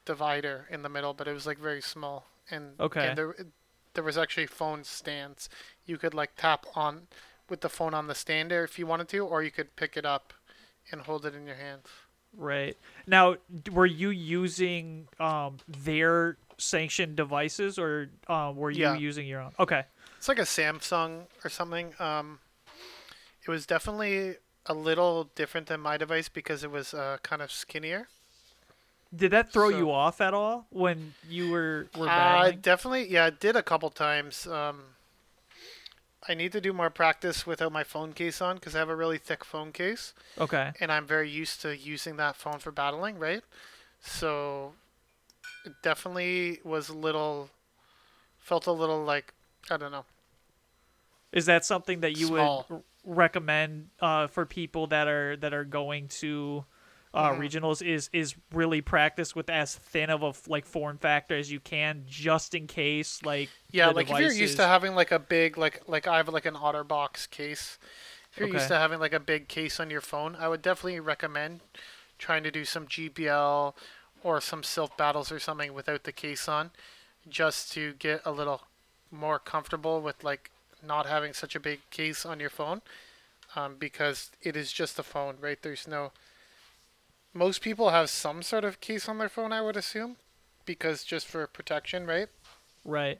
divider 0.05 0.67
in 0.71 0.83
the 0.83 0.89
middle, 0.89 1.15
but 1.15 1.29
it 1.29 1.33
was 1.33 1.47
like 1.47 1.59
very 1.59 1.81
small. 1.83 2.27
And 2.51 2.75
Okay. 2.79 3.01
and 3.01 3.17
there 3.17 3.35
there 3.95 4.05
was 4.05 4.19
actually 4.19 4.47
phone 4.47 4.85
stands. 4.85 5.49
You 5.87 5.99
could 5.99 6.15
like 6.15 6.33
tap 6.37 6.67
on 6.75 7.09
with 7.49 7.61
the 7.61 7.69
phone 7.69 7.95
on 7.95 8.07
the 8.07 8.15
stand 8.15 8.51
there 8.51 8.65
if 8.65 8.79
you 8.79 8.87
wanted 8.87 9.09
to, 9.11 9.21
or 9.21 9.43
you 9.43 9.51
could 9.51 9.77
pick 9.77 9.97
it 9.97 10.05
up 10.07 10.33
and 10.91 11.01
hold 11.03 11.25
it 11.27 11.35
in 11.35 11.47
your 11.47 11.57
hand. 11.57 11.83
Right. 12.37 12.77
Now, 13.07 13.37
were 13.71 13.87
you 13.87 14.11
using 14.11 15.09
um, 15.21 15.59
their 15.69 16.37
sanctioned 16.59 17.17
devices 17.17 17.79
or 17.79 18.11
uh, 18.29 18.53
were 18.55 18.71
you 18.71 18.83
Yeah. 18.83 18.95
using 18.97 19.27
your 19.27 19.41
own? 19.41 19.53
Okay. 19.59 19.85
It's 20.19 20.29
like 20.29 20.39
a 20.39 20.43
Samsung 20.43 21.27
or 21.45 21.51
something. 21.51 21.93
Um, 21.99 22.39
it 23.47 23.51
was 23.51 23.67
definitely 23.67 24.37
a 24.67 24.75
little 24.75 25.25
different 25.35 25.67
than 25.67 25.81
my 25.81 25.97
device 25.97 26.29
because 26.29 26.65
it 26.65 26.71
was 26.71 26.95
uh, 26.95 27.19
kind 27.23 27.43
of 27.43 27.53
skinnier. 27.53 28.09
Did 29.15 29.31
that 29.31 29.53
throw 29.53 29.71
So- 29.71 29.77
you 29.79 29.91
off 29.93 30.21
at 30.21 30.35
all 30.35 30.67
when 30.71 31.15
you 31.29 31.51
were 31.51 31.87
were 31.97 32.09
Uh, 32.09 32.51
definitely, 32.53 33.07
yeah, 33.09 33.27
it 33.27 33.39
did 33.39 33.55
a 33.55 33.63
couple 33.63 33.91
times. 33.91 34.47
Um, 34.47 34.83
I 36.27 36.35
need 36.35 36.53
to 36.53 36.61
do 36.61 36.73
more 36.73 36.91
practice 36.91 37.47
without 37.47 37.73
my 37.73 37.85
phone 37.85 38.13
case 38.13 38.41
on 38.41 38.57
because 38.57 38.75
I 38.75 38.79
have 38.79 38.89
a 38.89 38.97
really 38.97 39.19
thick 39.19 39.45
phone 39.45 39.73
case, 39.73 40.15
okay. 40.39 40.73
and 40.81 40.91
I'm 40.91 41.07
very 41.07 41.31
used 41.31 41.61
to 41.63 41.77
using 41.77 42.17
that 42.17 42.37
phone 42.37 42.59
for 42.59 42.73
battling, 42.73 43.19
right? 43.19 43.43
So, 44.01 44.73
it 45.65 45.73
definitely 45.83 46.61
was 46.65 46.89
a 46.89 46.95
little, 46.95 47.51
felt 48.39 48.67
a 48.67 48.73
little 48.73 49.05
like, 49.05 49.35
I 49.71 49.77
don't 49.77 49.93
know. 49.93 50.05
Is 51.33 51.47
that 51.47 51.65
something 51.65 52.01
that 52.01 52.17
you 52.17 52.29
Small. 52.29 52.67
would 52.71 52.83
recommend 53.05 53.89
uh, 54.01 54.27
for 54.29 54.47
people 54.47 54.87
that 54.89 55.09
are 55.09 55.37
that 55.37 55.53
are 55.53 55.65
going 55.65 56.09
to 56.09 56.65
uh, 57.15 57.31
Mm-hmm. 57.31 57.35
regionals? 57.35 57.83
Is 57.87 58.11
is 58.13 58.37
really 58.53 58.83
practice 58.83 59.37
with 59.37 59.51
as 59.51 59.77
thin 59.77 60.11
of 60.11 60.23
a 60.23 60.35
like 60.51 60.67
form 60.67 60.99
factor 60.99 61.37
as 61.37 61.53
you 61.53 61.61
can, 61.61 62.05
just 62.07 62.55
in 62.55 62.67
case 62.69 63.23
like 63.23 63.55
Yeah, 63.71 63.89
like 63.89 64.11
if 64.11 64.19
you're 64.19 64.33
used 64.33 64.57
to 64.57 64.67
having 64.67 64.95
like 64.95 65.11
a 65.11 65.19
big 65.19 65.59
like 65.59 65.83
like 65.89 66.07
I 66.07 66.17
have 66.19 66.29
like 66.29 66.47
an 66.47 66.55
OtterBox 66.55 67.31
case. 67.31 67.79
If 68.33 68.39
you're 68.41 68.49
Okay. 68.49 68.49
used 68.49 68.69
to 68.69 68.77
having 68.79 69.01
like 69.01 69.13
a 69.13 69.21
big 69.21 69.49
case 69.49 69.79
on 69.81 69.91
your 69.91 70.01
phone, 70.01 70.37
I 70.37 70.49
would 70.49 70.63
definitely 70.63 71.01
recommend 71.01 71.61
trying 72.19 72.43
to 72.45 72.51
do 72.51 72.65
some 72.65 72.87
GPL 72.89 73.77
or 74.23 74.41
some 74.41 74.63
Silph 74.63 74.97
battles 74.97 75.33
or 75.33 75.39
something 75.39 75.75
without 75.75 76.05
the 76.05 76.13
case 76.13 76.49
on, 76.49 76.71
just 77.29 77.73
to 77.73 77.95
get 77.95 78.23
a 78.25 78.33
little 78.33 78.63
more 79.11 79.39
comfortable 79.39 80.01
with 80.03 80.25
like 80.25 80.51
not 80.87 81.07
having 81.07 81.33
such 81.35 81.55
a 81.57 81.61
big 81.61 81.81
case 81.91 82.27
on 82.27 82.41
your 82.41 82.51
phone, 82.51 82.83
um, 83.57 83.77
because 83.79 84.31
it 84.43 84.57
is 84.57 84.73
just 84.73 84.99
a 84.99 85.03
phone, 85.03 85.37
right? 85.41 85.59
There's 85.63 85.87
no. 85.89 86.13
Most 87.35 87.61
people 87.61 87.91
have 87.91 88.09
some 88.11 88.43
sort 88.43 88.65
of 88.65 88.81
case 88.81 89.09
on 89.09 89.19
their 89.19 89.29
phone, 89.29 89.53
I 89.53 89.61
would 89.61 89.77
assume, 89.77 90.17
because 90.65 91.05
just 91.05 91.27
for 91.27 91.47
protection, 91.47 92.07
right? 92.07 92.29
right. 92.85 93.19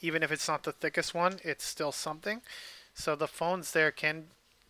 even 0.00 0.22
if 0.22 0.32
it's 0.32 0.48
not 0.48 0.64
the 0.64 0.72
thickest 0.72 1.14
one, 1.14 1.38
it's 1.44 1.64
still 1.64 1.92
something. 1.92 2.42
So 2.94 3.14
the 3.14 3.28
phones 3.28 3.72
there 3.72 3.90
can 3.92 4.24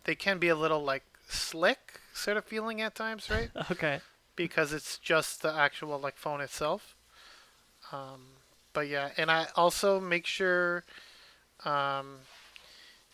they 0.05 0.15
can 0.15 0.37
be 0.39 0.47
a 0.49 0.55
little 0.55 0.83
like 0.83 1.03
slick 1.27 1.99
sort 2.13 2.37
of 2.37 2.45
feeling 2.45 2.81
at 2.81 2.95
times, 2.95 3.29
right? 3.29 3.49
Okay. 3.71 4.01
because 4.35 4.71
it's 4.73 4.97
just 4.99 5.41
the 5.41 5.53
actual 5.53 5.99
like 5.99 6.15
phone 6.17 6.41
itself. 6.41 6.95
Um, 7.91 8.21
but 8.73 8.87
yeah, 8.87 9.09
and 9.17 9.31
I 9.31 9.47
also 9.55 9.99
make 9.99 10.25
sure 10.25 10.83
um, 11.65 12.19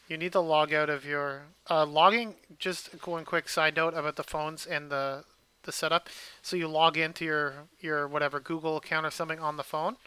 you 0.07 0.17
need 0.17 0.33
to 0.33 0.39
log 0.41 0.74
out 0.74 0.89
of 0.89 1.05
your 1.05 1.43
uh, 1.69 1.85
logging. 1.85 2.35
Just 2.59 2.89
one 3.07 3.25
quick 3.25 3.47
side 3.50 3.75
note 3.75 3.93
about 3.93 4.17
the 4.17 4.24
phones 4.24 4.65
and 4.65 4.91
the 4.91 5.24
the 5.65 5.72
setup. 5.72 6.10
So 6.41 6.55
you 6.55 6.67
log 6.67 6.98
into 6.98 7.25
your 7.25 7.53
your 7.81 8.07
whatever 8.07 8.39
Google 8.39 8.77
account 8.77 9.05
or 9.05 9.12
something 9.12 9.39
on 9.39 9.57
the 9.57 9.63
phone, 9.63 9.98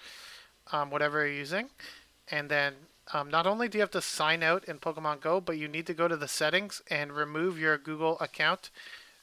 um, 0.72 0.90
whatever 0.90 1.26
you're 1.26 1.36
using, 1.36 1.70
and 2.30 2.48
then 2.48 2.74
um, 3.12 3.30
not 3.30 3.46
only 3.46 3.68
do 3.68 3.78
you 3.78 3.82
have 3.82 3.90
to 3.92 4.02
sign 4.02 4.42
out 4.42 4.64
in 4.64 4.78
Pokemon 4.78 5.20
Go, 5.20 5.40
but 5.40 5.56
you 5.58 5.68
need 5.68 5.86
to 5.86 5.94
go 5.94 6.08
to 6.08 6.16
the 6.16 6.28
settings 6.28 6.82
and 6.90 7.12
remove 7.12 7.58
your 7.58 7.78
Google 7.78 8.18
account 8.20 8.70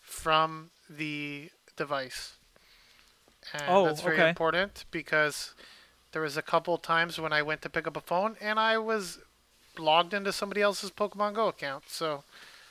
from 0.01 0.71
the 0.89 1.49
device. 1.77 2.33
And 3.53 3.63
Oh, 3.67 3.85
that's 3.85 4.01
very 4.01 4.15
okay. 4.15 4.29
important 4.29 4.85
because 4.91 5.53
there 6.11 6.21
was 6.21 6.37
a 6.37 6.41
couple 6.41 6.77
times 6.77 7.19
when 7.19 7.33
I 7.33 7.41
went 7.43 7.61
to 7.61 7.69
pick 7.69 7.85
up 7.87 7.95
a 7.95 8.01
phone 8.01 8.37
and 8.41 8.59
I 8.59 8.77
was 8.77 9.19
logged 9.77 10.13
into 10.13 10.31
somebody 10.31 10.61
else's 10.61 10.89
Pokemon 10.91 11.35
Go 11.35 11.47
account. 11.47 11.83
So, 11.89 12.23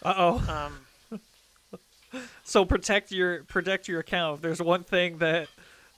Uh 0.03 0.15
oh. 0.17 0.53
um, 0.53 0.87
So 2.45 2.65
protect 2.65 3.11
your 3.13 3.45
protect 3.45 3.89
your 3.89 4.01
account. 4.01 4.37
If 4.37 4.43
there's 4.43 4.63
one 4.63 4.85
thing 4.85 5.19
that 5.19 5.49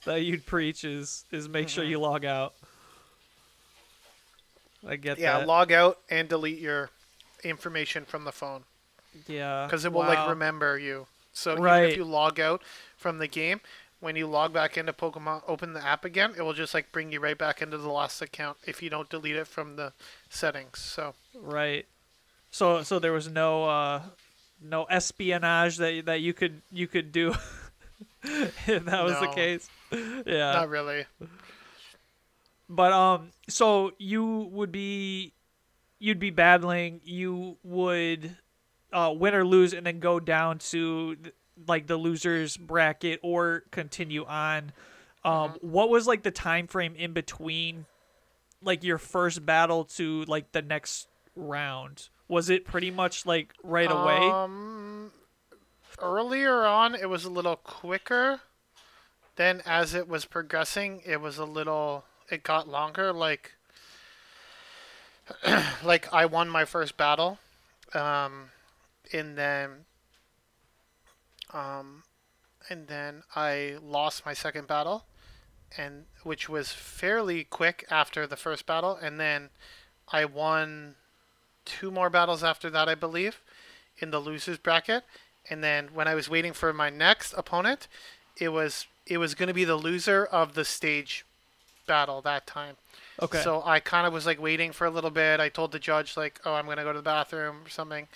that 0.04 0.22
you'd 0.22 0.46
preach 0.46 0.84
is 0.84 1.24
is 1.30 1.48
make 1.48 1.68
sure 1.68 1.84
you 1.84 1.98
log 1.98 2.24
out. 2.24 2.54
I 4.86 4.96
get 4.96 5.18
yeah, 5.18 5.38
that. 5.40 5.46
log 5.46 5.72
out 5.72 5.98
and 6.10 6.28
delete 6.28 6.60
your 6.60 6.90
information 7.42 8.04
from 8.04 8.24
the 8.24 8.32
phone 8.32 8.62
yeah. 9.26 9.66
because 9.66 9.84
it 9.84 9.92
will 9.92 10.00
wow. 10.00 10.08
like 10.08 10.28
remember 10.28 10.78
you. 10.78 11.06
So 11.32 11.52
even 11.52 11.62
Right. 11.64 11.90
if 11.90 11.96
you 11.96 12.04
log 12.04 12.40
out 12.40 12.62
from 12.96 13.18
the 13.18 13.26
game, 13.26 13.60
when 14.00 14.16
you 14.16 14.26
log 14.26 14.52
back 14.52 14.78
into 14.78 14.92
Pokemon, 14.92 15.42
open 15.48 15.72
the 15.72 15.84
app 15.84 16.04
again, 16.04 16.34
it 16.36 16.42
will 16.42 16.52
just 16.52 16.72
like 16.72 16.92
bring 16.92 17.12
you 17.12 17.20
right 17.20 17.36
back 17.36 17.60
into 17.60 17.78
the 17.78 17.90
last 17.90 18.22
account 18.22 18.58
if 18.66 18.82
you 18.82 18.88
don't 18.90 19.08
delete 19.08 19.36
it 19.36 19.46
from 19.46 19.76
the 19.76 19.92
settings. 20.30 20.78
So 20.78 21.14
Right. 21.34 21.86
So 22.50 22.82
so 22.82 22.98
there 22.98 23.12
was 23.12 23.28
no 23.28 23.64
uh 23.64 24.02
no 24.62 24.84
espionage 24.84 25.76
that 25.76 26.06
that 26.06 26.20
you 26.20 26.32
could 26.32 26.62
you 26.72 26.86
could 26.86 27.12
do 27.12 27.34
if 28.22 28.84
that 28.84 29.04
was 29.04 29.18
the 29.20 29.28
case. 29.34 29.68
Yeah. 30.26 30.52
not 30.52 30.68
really. 30.68 31.06
But 32.68 32.92
um, 32.92 33.30
so 33.48 33.92
you 33.98 34.48
would 34.52 34.72
be, 34.72 35.32
you'd 35.98 36.18
be 36.18 36.30
battling. 36.30 37.00
You 37.04 37.56
would, 37.62 38.36
uh, 38.92 39.14
win 39.16 39.34
or 39.34 39.44
lose, 39.44 39.72
and 39.72 39.86
then 39.86 40.00
go 40.00 40.18
down 40.18 40.58
to 40.58 41.16
like 41.66 41.86
the 41.86 41.96
losers 41.96 42.56
bracket 42.56 43.20
or 43.22 43.64
continue 43.70 44.24
on. 44.24 44.72
Um, 45.24 45.54
what 45.60 45.90
was 45.90 46.06
like 46.06 46.22
the 46.22 46.30
time 46.30 46.66
frame 46.66 46.94
in 46.96 47.12
between, 47.12 47.86
like 48.62 48.84
your 48.84 48.98
first 48.98 49.44
battle 49.44 49.84
to 49.96 50.24
like 50.24 50.52
the 50.52 50.62
next 50.62 51.08
round? 51.34 52.08
Was 52.28 52.50
it 52.50 52.64
pretty 52.64 52.90
much 52.90 53.24
like 53.24 53.52
right 53.62 53.90
away? 53.90 54.16
Um, 54.16 55.12
earlier 56.00 56.64
on, 56.64 56.94
it 56.94 57.08
was 57.08 57.24
a 57.24 57.30
little 57.30 57.56
quicker. 57.56 58.40
Then, 59.36 59.62
as 59.66 59.94
it 59.94 60.08
was 60.08 60.24
progressing, 60.24 61.02
it 61.04 61.20
was 61.20 61.38
a 61.38 61.44
little. 61.44 62.04
It 62.30 62.42
got 62.42 62.68
longer. 62.68 63.12
Like, 63.12 63.54
like 65.84 66.12
I 66.12 66.26
won 66.26 66.48
my 66.48 66.64
first 66.64 66.96
battle, 66.96 67.38
um, 67.94 68.50
and 69.12 69.36
then, 69.36 69.84
um, 71.52 72.02
and 72.68 72.88
then 72.88 73.22
I 73.34 73.76
lost 73.82 74.26
my 74.26 74.32
second 74.32 74.66
battle, 74.66 75.04
and 75.76 76.06
which 76.22 76.48
was 76.48 76.72
fairly 76.72 77.44
quick 77.44 77.84
after 77.90 78.26
the 78.26 78.36
first 78.36 78.66
battle, 78.66 78.96
and 78.96 79.20
then 79.20 79.50
I 80.08 80.24
won 80.24 80.96
two 81.66 81.90
more 81.90 82.08
battles 82.08 82.42
after 82.42 82.70
that, 82.70 82.88
I 82.88 82.94
believe, 82.94 83.42
in 83.98 84.10
the 84.10 84.18
losers 84.18 84.58
bracket. 84.58 85.04
And 85.50 85.62
then 85.62 85.88
when 85.92 86.08
I 86.08 86.14
was 86.14 86.30
waiting 86.30 86.52
for 86.52 86.72
my 86.72 86.88
next 86.88 87.34
opponent, 87.34 87.88
it 88.38 88.48
was 88.48 88.86
it 89.06 89.18
was 89.18 89.34
going 89.34 89.48
to 89.48 89.54
be 89.54 89.64
the 89.64 89.76
loser 89.76 90.24
of 90.24 90.54
the 90.54 90.64
stage 90.64 91.24
battle 91.86 92.20
that 92.22 92.46
time. 92.46 92.76
okay. 93.22 93.40
So 93.42 93.62
I 93.64 93.78
kind 93.78 94.06
of 94.06 94.12
was 94.12 94.26
like 94.26 94.40
waiting 94.40 94.72
for 94.72 94.86
a 94.86 94.90
little 94.90 95.10
bit. 95.10 95.38
I 95.38 95.48
told 95.48 95.72
the 95.72 95.78
judge 95.78 96.16
like, 96.16 96.40
"Oh, 96.44 96.54
I'm 96.54 96.64
going 96.64 96.78
to 96.78 96.82
go 96.82 96.92
to 96.92 96.98
the 96.98 97.02
bathroom 97.02 97.58
or 97.64 97.68
something." 97.68 98.08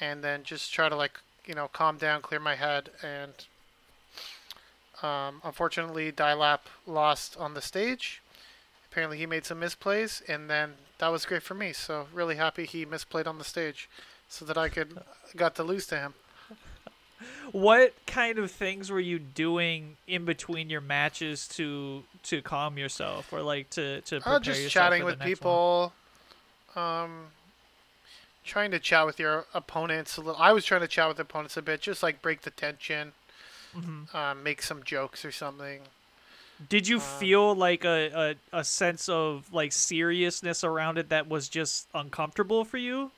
And 0.00 0.22
then 0.22 0.42
just 0.44 0.72
try 0.72 0.88
to 0.88 0.96
like, 0.96 1.20
you 1.46 1.54
know, 1.54 1.68
calm 1.68 1.96
down, 1.96 2.20
clear 2.20 2.40
my 2.40 2.56
head 2.56 2.90
and 3.02 3.32
um, 5.02 5.40
unfortunately, 5.44 6.12
Dilap 6.12 6.60
lost 6.86 7.36
on 7.36 7.54
the 7.54 7.60
stage. 7.60 8.22
Apparently, 8.90 9.18
he 9.18 9.26
made 9.26 9.44
some 9.44 9.60
misplays, 9.60 10.22
and 10.28 10.48
then 10.48 10.74
that 10.98 11.08
was 11.08 11.24
great 11.26 11.42
for 11.42 11.54
me. 11.54 11.72
So 11.72 12.06
really 12.12 12.36
happy 12.36 12.64
he 12.66 12.86
misplayed 12.86 13.26
on 13.26 13.38
the 13.38 13.44
stage, 13.44 13.88
so 14.28 14.44
that 14.44 14.56
I 14.58 14.68
could 14.68 14.98
got 15.36 15.54
to 15.56 15.62
lose 15.62 15.86
to 15.88 15.98
him. 15.98 16.14
what 17.52 17.94
kind 18.06 18.38
of 18.38 18.50
things 18.50 18.90
were 18.90 19.00
you 19.00 19.18
doing 19.18 19.96
in 20.06 20.24
between 20.24 20.68
your 20.70 20.80
matches 20.80 21.46
to 21.48 22.04
to 22.24 22.42
calm 22.42 22.76
yourself 22.78 23.32
or 23.32 23.42
like 23.42 23.70
to 23.70 24.00
to 24.02 24.16
prepare 24.20 24.34
Uh, 24.34 24.40
just 24.40 24.60
yourself 24.62 24.72
chatting 24.86 25.00
for 25.02 25.06
with 25.06 25.18
the 25.18 25.24
next 25.24 25.40
one? 25.40 25.58
people, 25.58 25.92
um, 26.76 27.26
trying 28.44 28.70
to 28.70 28.78
chat 28.78 29.06
with 29.06 29.18
your 29.18 29.46
opponents 29.54 30.16
a 30.16 30.20
little. 30.20 30.40
I 30.40 30.52
was 30.52 30.64
trying 30.64 30.82
to 30.82 30.88
chat 30.88 31.08
with 31.08 31.18
opponents 31.18 31.56
a 31.56 31.62
bit, 31.62 31.80
just 31.80 32.02
like 32.02 32.20
break 32.22 32.42
the 32.42 32.50
tension, 32.50 33.12
Mm-hmm. 33.76 34.16
um, 34.16 34.42
make 34.42 34.62
some 34.62 34.82
jokes 34.84 35.24
or 35.24 35.32
something. 35.32 35.80
Did 36.68 36.86
you 36.86 37.00
feel 37.00 37.54
like 37.54 37.84
a, 37.84 38.36
a, 38.52 38.58
a 38.60 38.64
sense 38.64 39.08
of 39.08 39.52
like 39.52 39.72
seriousness 39.72 40.62
around 40.62 40.98
it 40.98 41.08
that 41.08 41.28
was 41.28 41.48
just 41.48 41.88
uncomfortable 41.94 42.64
for 42.64 42.78
you? 42.78 43.10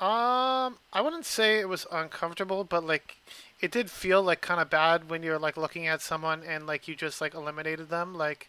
Um, 0.00 0.78
I 0.92 1.00
wouldn't 1.02 1.26
say 1.26 1.58
it 1.58 1.68
was 1.68 1.84
uncomfortable, 1.90 2.62
but 2.62 2.84
like, 2.84 3.16
it 3.60 3.72
did 3.72 3.90
feel 3.90 4.22
like 4.22 4.40
kind 4.40 4.60
of 4.60 4.70
bad 4.70 5.10
when 5.10 5.24
you're 5.24 5.40
like 5.40 5.56
looking 5.56 5.88
at 5.88 6.00
someone 6.00 6.44
and 6.46 6.68
like 6.68 6.86
you 6.86 6.94
just 6.94 7.20
like 7.20 7.34
eliminated 7.34 7.88
them. 7.88 8.14
Like, 8.14 8.48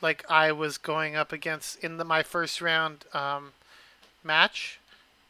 like 0.00 0.24
I 0.30 0.52
was 0.52 0.78
going 0.78 1.16
up 1.16 1.32
against 1.32 1.82
in 1.82 1.96
the 1.96 2.04
my 2.04 2.22
first 2.22 2.60
round 2.60 3.04
um, 3.12 3.52
match. 4.22 4.78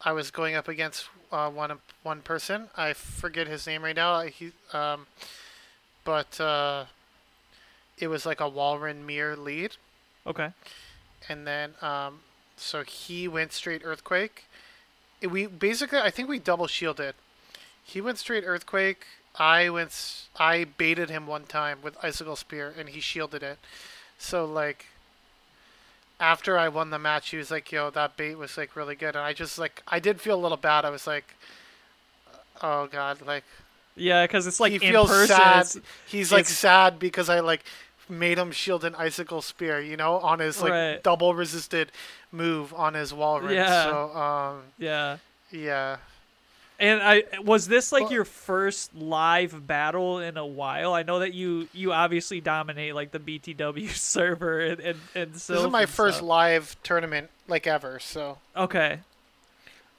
I 0.02 0.12
was 0.12 0.30
going 0.30 0.54
up 0.54 0.68
against 0.68 1.08
uh, 1.32 1.48
one 1.50 1.72
one 2.02 2.20
person. 2.20 2.68
I 2.76 2.92
forget 2.92 3.46
his 3.46 3.66
name 3.66 3.82
right 3.82 3.96
now. 3.96 4.20
He 4.20 4.52
um, 4.74 5.06
but 6.04 6.38
uh, 6.38 6.84
it 7.98 8.08
was 8.08 8.24
like 8.26 8.40
a 8.40 8.50
Walrein 8.50 9.04
Mir 9.04 9.36
lead, 9.36 9.76
Okay. 10.26 10.50
and 11.28 11.46
then 11.46 11.74
um, 11.82 12.20
so 12.56 12.82
he 12.82 13.28
went 13.28 13.52
straight 13.52 13.82
earthquake. 13.84 14.44
We 15.22 15.46
basically, 15.46 15.98
I 15.98 16.10
think 16.10 16.28
we 16.28 16.38
double 16.38 16.66
shielded. 16.68 17.14
He 17.82 18.00
went 18.00 18.18
straight 18.18 18.44
earthquake. 18.46 19.04
I 19.38 19.68
went. 19.68 20.26
I 20.38 20.64
baited 20.64 21.10
him 21.10 21.26
one 21.26 21.44
time 21.44 21.78
with 21.82 21.96
icicle 22.04 22.36
spear, 22.36 22.72
and 22.78 22.88
he 22.90 23.00
shielded 23.00 23.42
it. 23.42 23.58
So 24.18 24.44
like, 24.44 24.86
after 26.20 26.58
I 26.58 26.68
won 26.68 26.90
the 26.90 26.98
match, 26.98 27.30
he 27.30 27.36
was 27.36 27.50
like, 27.50 27.70
"Yo, 27.72 27.90
that 27.90 28.16
bait 28.16 28.34
was 28.36 28.56
like 28.56 28.74
really 28.76 28.94
good," 28.96 29.14
and 29.16 29.24
I 29.24 29.32
just 29.32 29.58
like, 29.58 29.82
I 29.88 29.98
did 30.00 30.20
feel 30.20 30.36
a 30.36 30.42
little 30.42 30.56
bad. 30.56 30.84
I 30.84 30.90
was 30.90 31.06
like, 31.06 31.34
"Oh 32.62 32.86
God!" 32.86 33.22
Like 33.22 33.44
Yeah, 33.96 34.24
because 34.26 34.46
it's 34.46 34.60
like 34.60 34.72
he 34.72 34.78
feels 34.78 35.08
person. 35.10 35.36
sad. 35.36 35.66
He's 36.06 36.32
like 36.32 36.46
sad 36.46 36.98
because 36.98 37.28
I 37.28 37.40
like 37.40 37.64
made 38.10 38.38
him 38.38 38.50
shield 38.52 38.84
an 38.84 38.94
icicle 38.94 39.42
spear, 39.42 39.80
you 39.80 39.96
know, 39.96 40.18
on 40.18 40.38
his 40.38 40.60
like 40.62 40.70
Right. 40.72 41.02
double 41.02 41.34
resisted 41.34 41.92
move 42.32 42.72
on 42.74 42.94
his 42.94 43.12
wall 43.14 43.40
ring. 43.40 43.56
Yeah. 43.56 43.84
So 43.84 44.16
um 44.16 44.62
yeah. 44.78 45.18
yeah. 45.50 45.96
And 46.80 47.00
I 47.02 47.24
was 47.42 47.66
this 47.66 47.90
like 47.90 48.04
Well- 48.04 48.12
your 48.12 48.24
first 48.24 48.94
live 48.94 49.66
battle 49.66 50.20
in 50.20 50.36
a 50.36 50.46
while? 50.46 50.94
I 50.94 51.02
know 51.02 51.18
that 51.18 51.34
you 51.34 51.68
you 51.72 51.92
obviously 51.92 52.40
dominate 52.40 52.94
like 52.94 53.10
the 53.10 53.18
BTW 53.18 53.88
server 53.96 54.60
and 54.60 54.80
and, 54.80 54.98
and 55.14 55.34
This 55.34 55.50
is 55.50 55.66
my 55.68 55.86
first 55.86 56.18
stuff. 56.18 56.28
live 56.28 56.76
tournament 56.84 57.30
like 57.48 57.66
ever, 57.66 57.98
so 57.98 58.38
Okay, 58.56 59.00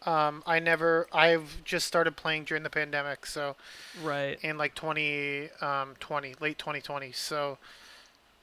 um 0.06 0.42
I 0.48 0.60
never 0.60 1.08
I've 1.12 1.62
just 1.66 1.86
started 1.86 2.16
playing 2.16 2.46
during 2.46 2.64
the 2.64 2.70
pandemic, 2.70 3.26
so 3.26 3.56
right. 4.02 4.40
in 4.42 4.58
like 4.58 4.74
20 4.76 5.50
um 5.62 5.96
20 6.00 6.36
late 6.40 6.58
2020. 6.58 7.12
So 7.12 7.58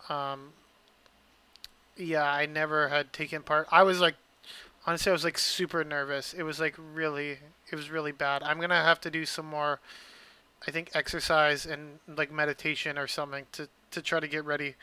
um 0.09 0.53
yeah, 1.97 2.25
I 2.31 2.47
never 2.47 2.89
had 2.89 3.13
taken 3.13 3.43
part. 3.43 3.67
I 3.71 3.83
was 3.83 4.01
like 4.01 4.17
honestly 4.87 5.11
I 5.11 5.13
was 5.13 5.25
like 5.25 5.39
super 5.39 5.83
nervous. 5.85 6.35
It 6.35 6.43
was 6.43 6.61
like 6.61 6.75
really 6.79 7.39
it 7.71 7.75
was 7.77 7.91
really 7.91 8.13
bad. 8.13 8.43
I'm 8.43 8.59
going 8.59 8.71
to 8.71 8.77
have 8.77 9.01
to 9.03 9.11
do 9.11 9.25
some 9.27 9.47
more 9.47 9.81
I 10.67 10.71
think 10.71 10.91
exercise 10.95 11.67
and 11.67 11.99
like 12.07 12.31
meditation 12.33 12.99
or 12.99 13.07
something 13.07 13.47
to 13.53 13.69
to 13.93 14.03
try 14.03 14.21
to 14.21 14.29
get 14.29 14.45
ready 14.45 14.75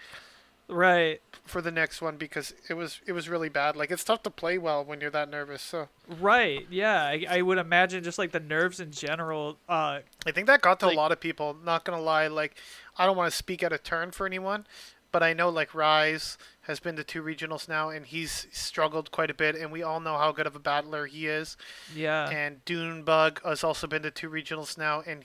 Right. 0.69 1.21
for 1.45 1.61
the 1.61 1.71
next 1.71 2.01
one 2.01 2.15
because 2.17 2.53
it 2.69 2.73
was 2.75 3.01
it 3.05 3.11
was 3.11 3.29
really 3.29 3.49
bad. 3.49 3.75
Like 3.75 3.91
it's 3.91 4.03
tough 4.03 4.23
to 4.23 4.29
play 4.31 4.57
well 4.57 4.83
when 4.83 4.99
you're 5.01 5.11
that 5.11 5.29
nervous. 5.29 5.61
So 5.61 5.89
Right. 6.07 6.65
Yeah. 6.71 7.03
I, 7.03 7.25
I 7.29 7.41
would 7.41 7.57
imagine 7.59 8.03
just 8.03 8.17
like 8.17 8.31
the 8.31 8.39
nerves 8.39 8.79
in 8.79 8.91
general. 8.91 9.57
Uh, 9.69 9.99
I 10.25 10.31
think 10.33 10.47
that 10.47 10.61
got 10.61 10.79
to 10.79 10.87
Like- 10.87 10.95
a 10.95 10.97
lot 10.99 11.11
of 11.11 11.19
people. 11.19 11.55
Not 11.63 11.83
gonna 11.83 12.01
lie, 12.01 12.27
like 12.27 12.55
I 12.97 13.05
don't 13.05 13.17
want 13.17 13.29
to 13.31 13.37
speak 13.37 13.61
out 13.61 13.71
of 13.73 13.83
turn 13.83 14.11
for 14.11 14.25
anyone, 14.25 14.65
but 15.13 15.23
I 15.23 15.31
know 15.31 15.47
like 15.47 15.73
Rise 15.73 16.37
has 16.61 16.81
been 16.81 16.97
to 16.97 17.03
two 17.03 17.23
regionals 17.23 17.69
now, 17.69 17.89
and 17.89 18.05
he's 18.05 18.47
struggled 18.51 19.11
quite 19.11 19.29
a 19.29 19.33
bit, 19.33 19.55
and 19.55 19.71
we 19.71 19.83
all 19.83 20.01
know 20.01 20.17
how 20.17 20.33
good 20.33 20.47
of 20.47 20.55
a 20.55 20.59
battler 20.59 21.05
he 21.05 21.27
is. 21.27 21.55
yeah. 21.95 22.27
And 22.29 22.65
Dunebug 22.65 23.45
has 23.45 23.63
also 23.63 23.87
been 23.87 24.01
to 24.01 24.11
two 24.11 24.29
regionals 24.29 24.77
now, 24.77 25.01
and 25.05 25.23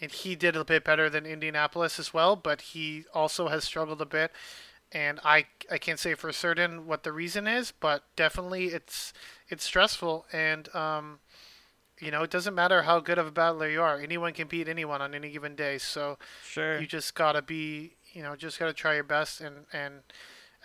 and 0.00 0.10
he 0.10 0.34
did 0.34 0.56
a 0.56 0.64
bit 0.64 0.82
better 0.82 1.10
than 1.10 1.26
Indianapolis 1.26 1.98
as 1.98 2.14
well, 2.14 2.34
but 2.34 2.62
he 2.62 3.04
also 3.12 3.48
has 3.48 3.64
struggled 3.64 4.00
a 4.00 4.06
bit. 4.06 4.32
And 4.90 5.20
I 5.22 5.46
I 5.70 5.78
can't 5.78 6.00
say 6.00 6.14
for 6.14 6.32
certain 6.32 6.86
what 6.86 7.04
the 7.04 7.12
reason 7.12 7.46
is, 7.46 7.72
but 7.72 8.04
definitely 8.16 8.68
it's 8.68 9.12
it's 9.48 9.64
stressful 9.64 10.26
and 10.32 10.74
um 10.74 11.20
you 12.00 12.10
know, 12.10 12.22
it 12.22 12.30
doesn't 12.30 12.54
matter 12.54 12.82
how 12.82 12.98
good 13.00 13.18
of 13.18 13.26
a 13.26 13.30
battler 13.30 13.68
you 13.68 13.82
are. 13.82 13.98
Anyone 14.00 14.32
can 14.32 14.48
beat 14.48 14.68
anyone 14.68 15.02
on 15.02 15.14
any 15.14 15.30
given 15.30 15.54
day. 15.54 15.78
So 15.78 16.18
sure. 16.42 16.80
you 16.80 16.86
just 16.86 17.14
gotta 17.14 17.42
be, 17.42 17.96
you 18.12 18.22
know, 18.22 18.36
just 18.36 18.58
gotta 18.58 18.72
try 18.72 18.94
your 18.94 19.04
best. 19.04 19.40
And 19.40 19.66
and 19.72 20.02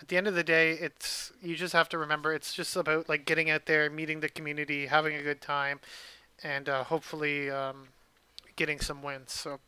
at 0.02 0.08
the 0.10 0.18
end 0.18 0.28
of 0.28 0.36
the 0.36 0.44
day, 0.44 0.74
it's 0.74 1.32
you 1.42 1.56
just 1.56 1.74
have 1.74 1.90
to 1.90 1.98
remember 1.98 2.34
it's 2.34 2.54
just 2.54 2.76
about 2.76 3.10
like 3.10 3.26
getting 3.26 3.50
out 3.50 3.66
there, 3.66 3.90
meeting 3.90 4.20
the 4.22 4.30
community, 4.30 4.88
having 4.88 5.16
a 5.16 5.24
good 5.24 5.42
time, 5.42 5.80
and 6.44 6.70
uh, 6.70 6.84
hopefully 6.86 7.50
um, 7.50 7.90
getting 8.56 8.80
some 8.80 9.02
wins. 9.04 9.32
So 9.34 9.60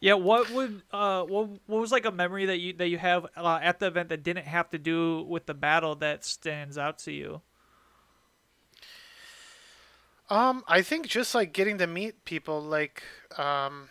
Yeah, 0.00 0.14
what 0.14 0.50
would 0.50 0.82
uh 0.92 1.22
what 1.24 1.48
what 1.66 1.80
was 1.80 1.92
like 1.92 2.04
a 2.04 2.10
memory 2.10 2.46
that 2.46 2.58
you 2.58 2.72
that 2.74 2.88
you 2.88 2.98
have 2.98 3.26
uh, 3.36 3.58
at 3.62 3.78
the 3.78 3.86
event 3.86 4.08
that 4.10 4.22
didn't 4.24 4.46
have 4.46 4.70
to 4.70 4.78
do 4.78 5.22
with 5.22 5.46
the 5.46 5.54
battle 5.54 5.94
that 5.96 6.24
stands 6.24 6.76
out 6.76 6.98
to 7.00 7.12
you? 7.12 7.42
Um, 10.30 10.64
I 10.66 10.82
think 10.82 11.06
just 11.06 11.34
like 11.34 11.52
getting 11.52 11.78
to 11.78 11.86
meet 11.86 12.24
people, 12.24 12.60
like 12.60 13.02
um, 13.36 13.90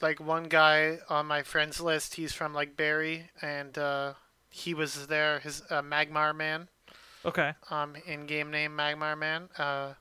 like 0.00 0.20
one 0.20 0.44
guy 0.44 0.98
on 1.08 1.26
my 1.26 1.42
friends 1.42 1.80
list, 1.80 2.14
he's 2.14 2.32
from 2.32 2.52
like 2.54 2.76
Barrie, 2.76 3.30
and 3.40 3.76
uh, 3.78 4.14
he 4.50 4.74
was 4.74 5.06
there. 5.06 5.40
His 5.40 5.62
uh, 5.70 5.82
Magmar 5.82 6.34
man, 6.34 6.68
Okay. 7.24 7.52
um, 7.70 7.94
in 8.06 8.26
game 8.26 8.50
name 8.50 8.72
Magmar 8.76 9.16
man. 9.18 9.48
Uh, 9.58 9.94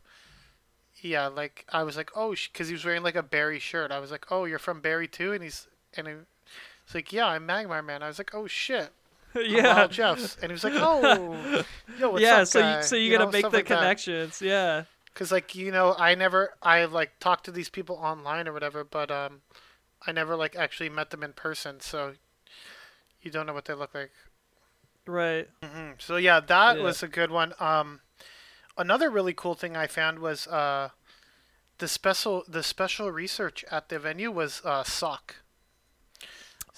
yeah, 1.02 1.28
like 1.28 1.66
I 1.70 1.84
was 1.84 1.98
like, 1.98 2.12
oh, 2.16 2.34
because 2.52 2.68
he 2.68 2.74
was 2.74 2.84
wearing 2.86 3.04
like 3.04 3.16
a 3.16 3.24
Barrie 3.24 3.60
shirt. 3.60 3.92
I 3.92 4.00
was 4.00 4.12
like, 4.12 4.26
oh, 4.32 4.46
you're 4.46 4.60
from 4.60 4.82
Barrie 4.82 5.08
too, 5.08 5.34
and 5.34 5.44
he's 5.44 5.68
and 5.96 6.08
he's 6.08 6.96
like, 6.96 7.14
yeah, 7.14 7.28
I'm 7.28 7.48
Magmar 7.48 7.86
man. 7.86 8.02
I 8.04 8.08
was 8.08 8.18
like, 8.18 8.34
oh 8.34 8.48
shit. 8.48 8.90
Yeah. 9.38 9.76
Wild 9.76 9.92
Jeffs, 9.92 10.38
and 10.42 10.50
he 10.50 10.54
was 10.54 10.64
like, 10.64 10.72
"Oh, 10.78 11.66
yo, 12.00 12.10
what's 12.12 12.24
yeah, 12.24 12.38
up, 12.38 12.48
so 12.48 12.62
guy?" 12.62 12.78
you 12.78 12.84
so 12.84 12.96
you, 12.96 13.12
know, 13.12 13.18
gotta 13.26 13.32
make 13.34 13.42
the 13.52 13.58
like 13.58 13.68
that. 13.68 13.80
connections. 13.80 14.42
Yeah. 14.42 14.86
Cause 15.14 15.30
like 15.30 15.56
you 15.56 15.72
know, 15.72 15.94
I 16.00 16.16
never 16.16 16.54
I 16.64 16.86
like 16.86 17.20
talked 17.20 17.44
to 17.46 17.52
these 17.52 17.68
people 17.68 17.98
online 17.98 18.48
or 18.48 18.54
whatever, 18.54 18.86
but 18.86 19.12
um, 19.12 19.42
I 20.08 20.12
never 20.12 20.36
like 20.36 20.56
actually 20.56 20.90
met 20.90 21.10
them 21.12 21.24
in 21.24 21.34
person, 21.34 21.80
so 21.82 22.14
you 23.22 23.32
don't 23.32 23.46
know 23.46 23.54
what 23.54 23.66
they 23.66 23.74
look 23.74 23.94
like. 23.94 24.12
Right. 25.08 25.48
hmm 25.64 25.92
So 26.00 26.16
yeah, 26.18 26.40
that 26.40 26.78
Yeah. 26.78 26.84
was 26.84 27.04
a 27.04 27.08
good 27.08 27.32
one. 27.32 27.54
Um, 27.60 28.02
another 28.78 29.10
really 29.10 29.34
cool 29.34 29.56
thing 29.56 29.76
I 29.78 29.88
found 29.88 30.20
was 30.20 30.48
uh, 30.48 30.90
the 31.80 31.88
special 31.88 32.44
the 32.48 32.64
special 32.64 33.12
research 33.12 33.66
at 33.72 33.90
the 33.90 34.00
venue 34.00 34.32
was 34.32 34.62
uh, 34.66 34.84
Sawk. 34.84 35.38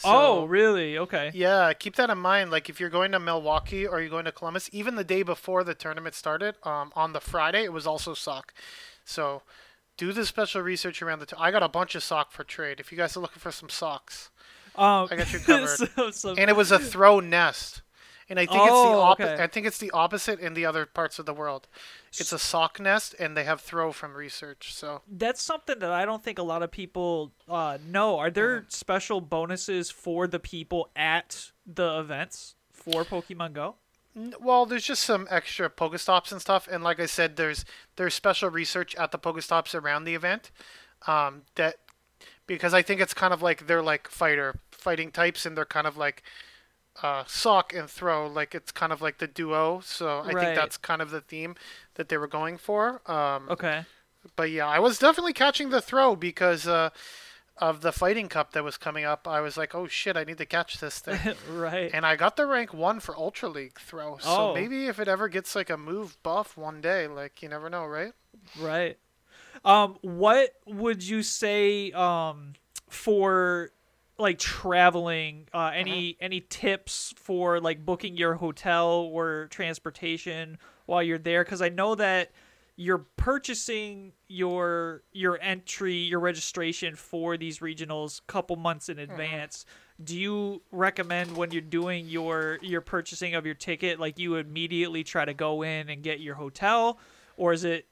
oh, 0.04 0.46
really? 0.46 0.98
Okay. 0.98 1.34
yeah, 1.34 1.74
keep 1.74 1.96
that 1.96 2.10
in 2.10 2.18
mind. 2.18 2.52
Like 2.52 2.70
if 2.70 2.80
you're 2.80 2.90
going 2.90 3.12
to 3.12 3.20
Milwaukee 3.20 3.86
or 3.88 4.00
you're 4.00 4.10
going 4.10 4.26
to 4.26 4.32
Columbus, 4.32 4.70
even 4.72 4.96
the 4.96 5.04
day 5.04 5.24
before 5.24 5.64
the 5.64 5.74
tournament 5.76 6.16
started, 6.16 6.56
um, 6.64 6.92
on 6.96 7.14
the 7.14 7.20
Friday 7.22 7.64
it 7.64 7.74
was 7.74 7.88
also 7.88 8.14
Sawk. 8.14 8.54
So 9.06 9.44
do 9.98 10.14
the 10.14 10.26
special 10.26 10.62
research 10.62 11.02
around 11.02 11.20
the. 11.20 11.26
T- 11.26 11.36
I 11.40 11.52
got 11.52 11.64
a 11.64 11.70
bunch 11.70 11.96
of 11.96 12.04
Sawk 12.04 12.32
for 12.32 12.44
trade. 12.44 12.80
If 12.80 12.92
you 12.92 12.98
guys 12.98 13.18
are 13.18 13.20
looking 13.20 13.40
for 13.40 13.52
some 13.52 13.70
socks, 13.70 14.30
Um, 14.76 15.08
I 15.12 15.16
got 15.16 15.34
you 15.34 15.40
covered. 15.46 15.68
so, 15.70 16.12
so, 16.12 16.30
and 16.38 16.50
it 16.50 16.56
was 16.56 16.72
a 16.72 16.78
Throh 16.80 17.20
nest, 17.20 17.82
and 18.30 18.40
I 18.40 18.46
think 18.46 18.60
it's 18.62 18.70
the 18.72 18.72
Oh, 18.74 19.00
opposite. 19.00 19.34
okay. 19.34 19.44
I 19.44 19.48
think 19.48 19.66
it's 19.66 19.80
the 19.80 19.90
opposite 19.92 20.40
in 20.40 20.54
the 20.54 20.66
other 20.66 20.86
parts 20.86 21.18
of 21.20 21.26
the 21.26 21.34
world. 21.34 21.68
It's 22.20 22.32
a 22.32 22.38
Sawk 22.40 22.80
nest, 22.80 23.16
and 23.20 23.36
they 23.36 23.44
have 23.44 23.60
Throh 23.62 23.92
from 23.92 24.14
research. 24.14 24.74
So 24.74 25.02
that's 25.08 25.42
something 25.42 25.80
that 25.80 25.92
I 25.92 26.06
don't 26.06 26.24
think 26.24 26.38
a 26.40 26.44
lot 26.44 26.62
of 26.64 26.70
people 26.72 27.32
uh, 27.50 27.78
know. 27.86 28.18
Are 28.20 28.30
there 28.30 28.58
Uh-huh. 28.58 28.66
special 28.70 29.20
bonuses 29.22 29.90
for 29.90 30.28
the 30.28 30.40
people 30.40 30.90
at 30.96 31.52
the 31.66 32.00
events 32.00 32.56
for 32.72 33.04
Pokemon 33.04 33.54
Go? 33.54 33.76
Well, 34.40 34.66
there's 34.66 34.86
just 34.86 35.04
some 35.04 35.28
extra 35.30 35.70
Pokestops 35.70 36.32
and 36.32 36.42
stuff, 36.42 36.68
and 36.72 36.84
like 36.84 37.00
I 37.00 37.06
said, 37.06 37.36
there's 37.36 37.66
there's 37.98 38.14
special 38.16 38.50
research 38.50 38.96
at 38.96 39.12
the 39.12 39.20
Pokestops 39.20 39.76
around 39.80 40.06
the 40.06 40.16
event. 40.16 40.50
Um, 41.08 41.44
that 41.56 41.76
because 42.48 42.74
I 42.74 42.82
think 42.82 43.02
it's 43.02 43.14
kind 43.14 43.34
of 43.34 43.42
like 43.42 43.68
they're 43.68 43.84
like 43.84 44.10
fighter 44.10 44.60
fighting 44.72 45.12
types, 45.12 45.46
and 45.46 45.58
they're 45.58 45.66
kind 45.66 45.88
of 45.88 45.98
like 45.98 46.24
uh, 47.04 47.24
Sawk 47.28 47.74
and 47.74 47.90
Throh, 47.90 48.28
like 48.28 48.56
it's 48.56 48.72
kind 48.72 48.94
of 48.94 49.02
like 49.02 49.20
the 49.20 49.28
duo. 49.28 49.82
So 49.82 50.24
I 50.26 50.34
Right. 50.34 50.36
think 50.36 50.56
that's 50.56 50.78
kind 50.78 51.02
of 51.02 51.12
the 51.12 51.22
theme 51.22 51.56
that 51.96 52.10
they 52.10 52.18
were 52.18 52.28
going 52.28 52.58
for. 52.58 53.02
Um, 53.12 53.52
Okay. 53.52 53.86
but 54.36 54.52
yeah, 54.52 54.68
I 54.68 54.80
was 54.80 55.00
definitely 55.00 55.34
catching 55.34 55.70
the 55.70 55.82
Throh 55.82 56.16
because 56.16 56.68
uh, 56.68 56.90
of 57.60 57.82
the 57.82 57.92
fighting 57.92 58.30
cup 58.30 58.52
that 58.54 58.64
was 58.64 58.78
coming 58.78 59.04
up. 59.06 59.28
I 59.28 59.42
was 59.42 59.58
like, 59.58 59.74
oh 59.74 59.88
shit, 59.88 60.16
I 60.16 60.24
need 60.24 60.38
to 60.38 60.46
catch 60.46 60.80
this 60.80 61.00
thing. 61.00 61.20
right. 61.52 61.90
and 61.94 62.06
I 62.06 62.16
got 62.16 62.36
the 62.38 62.46
rank 62.46 62.74
one 62.74 63.00
for 63.00 63.16
Ultra 63.18 63.50
League 63.50 63.80
Throh. 63.80 64.18
So 64.22 64.52
Oh. 64.52 64.54
maybe 64.54 64.88
if 64.88 65.00
it 65.00 65.08
ever 65.08 65.28
gets 65.28 65.56
like 65.56 65.70
a 65.70 65.78
move 65.78 66.18
buff 66.24 66.56
one 66.58 66.82
day, 66.82 67.08
like 67.08 67.42
you 67.42 67.50
never 67.50 67.70
know, 67.70 67.86
right? 67.86 68.14
Right. 68.60 68.98
Um, 69.66 69.98
what 70.02 70.54
would 70.66 71.04
you 71.04 71.24
say 71.24 71.92
um 71.92 72.54
for 72.90 73.72
like 74.20 74.38
traveling? 74.40 75.48
Uh, 75.54 75.72
any 75.74 76.18
any 76.22 76.42
tips 76.42 77.14
for 77.18 77.60
like 77.60 77.86
booking 77.86 78.16
your 78.18 78.36
hotel 78.36 78.88
or 79.12 79.48
transportation 79.50 80.58
while 80.86 81.02
you're 81.04 81.18
there? 81.18 81.44
Because 81.44 81.62
I 81.62 81.70
know 81.70 81.96
that 81.96 82.32
you're 82.78 83.06
purchasing 83.18 84.14
your 84.28 85.02
your 85.12 85.38
entry 85.42 85.96
your 85.96 86.20
registration 86.20 86.96
for 86.96 87.36
these 87.36 87.60
regionals 87.60 88.22
a 88.22 88.32
couple 88.32 88.56
months 88.56 88.88
in 88.88 89.00
advance 89.00 89.66
do 90.04 90.18
you 90.18 90.62
recommend 90.72 91.36
when 91.36 91.52
you're 91.52 91.62
doing 91.62 92.08
your 92.08 92.60
your 92.62 92.82
purchasing 92.82 93.36
of 93.36 93.46
your 93.46 93.56
ticket 93.56 94.00
like 94.00 94.18
you 94.20 94.36
immediately 94.36 95.04
try 95.04 95.26
to 95.26 95.34
go 95.34 95.64
in 95.64 95.90
and 95.90 96.04
get 96.04 96.20
your 96.20 96.36
hotel 96.36 97.00
or 97.36 97.52
is 97.52 97.64
it 97.64 97.88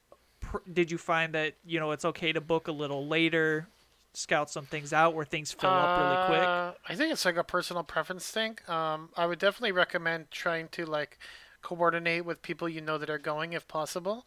pr- 0.46 0.58
did 0.72 0.90
you 0.90 0.98
find 0.98 1.34
that 1.34 1.54
you 1.64 1.80
know 1.80 1.90
it's 1.92 2.04
okay 2.04 2.32
to 2.32 2.40
book 2.40 2.68
a 2.68 2.72
little 2.72 3.06
later, 3.06 3.68
scout 4.12 4.50
some 4.50 4.66
things 4.66 4.92
out 4.92 5.14
where 5.14 5.24
things 5.24 5.52
fill 5.52 5.70
up 5.70 5.98
really 5.98 6.38
quick? 6.38 6.48
Uh, 6.48 6.72
I 6.88 6.94
think 6.94 7.12
it's 7.12 7.24
like 7.24 7.36
a 7.36 7.44
personal 7.44 7.82
preference 7.82 8.28
thing. 8.30 8.58
Um, 8.68 9.10
I 9.16 9.26
would 9.26 9.38
definitely 9.38 9.72
recommend 9.72 10.30
trying 10.30 10.68
to 10.68 10.86
like 10.86 11.18
coordinate 11.62 12.24
with 12.24 12.42
people 12.42 12.68
you 12.68 12.80
know 12.80 12.98
that 12.98 13.10
are 13.10 13.18
going 13.18 13.52
if 13.52 13.66
possible, 13.66 14.26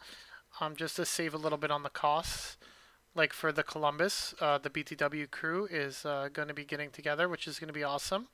um, 0.59 0.75
just 0.75 0.95
to 0.97 1.05
save 1.05 1.33
a 1.33 1.38
little 1.38 1.57
bit 1.57 1.71
on 1.71 1.83
the 1.83 1.89
costs. 1.89 2.57
Like 3.15 3.33
for 3.33 3.51
the 3.51 3.63
Columbus, 3.63 4.35
uh, 4.39 4.59
the 4.59 4.69
BTW 4.69 5.31
crew 5.31 5.67
is 5.69 6.05
uh, 6.05 6.29
going 6.31 6.47
to 6.47 6.53
be 6.53 6.63
getting 6.63 6.91
together, 6.91 7.27
which 7.27 7.47
is 7.47 7.59
going 7.59 7.67
to 7.67 7.73
be 7.73 7.83
awesome. 7.83 8.27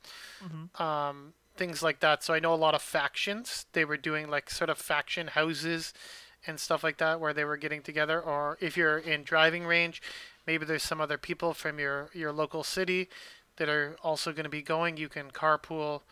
Um, 0.80 1.32
things 1.56 1.82
like 1.82 2.00
that. 2.00 2.22
So 2.22 2.34
I 2.34 2.40
know 2.40 2.52
a 2.52 2.56
lot 2.56 2.74
of 2.74 2.82
factions. 2.82 3.66
They 3.72 3.84
were 3.84 3.96
doing 3.96 4.28
like 4.28 4.50
sort 4.50 4.70
of 4.70 4.78
faction 4.78 5.28
houses 5.28 5.94
and 6.46 6.60
stuff 6.60 6.84
like 6.84 6.98
that 6.98 7.20
where 7.20 7.32
they 7.32 7.44
were 7.44 7.56
getting 7.56 7.82
together. 7.82 8.20
Or 8.20 8.58
if 8.60 8.76
you're 8.76 8.98
in 8.98 9.22
driving 9.22 9.64
range, 9.66 10.02
maybe 10.46 10.64
there's 10.64 10.82
some 10.82 11.00
other 11.00 11.18
people 11.18 11.54
from 11.54 11.78
your, 11.78 12.10
your 12.12 12.32
local 12.32 12.62
city 12.62 13.08
that 13.56 13.68
are 13.68 13.96
also 14.02 14.32
going 14.32 14.44
to 14.44 14.50
be 14.50 14.62
going. 14.62 14.96
You 14.96 15.08
can 15.08 15.30
carpool, 15.30 16.02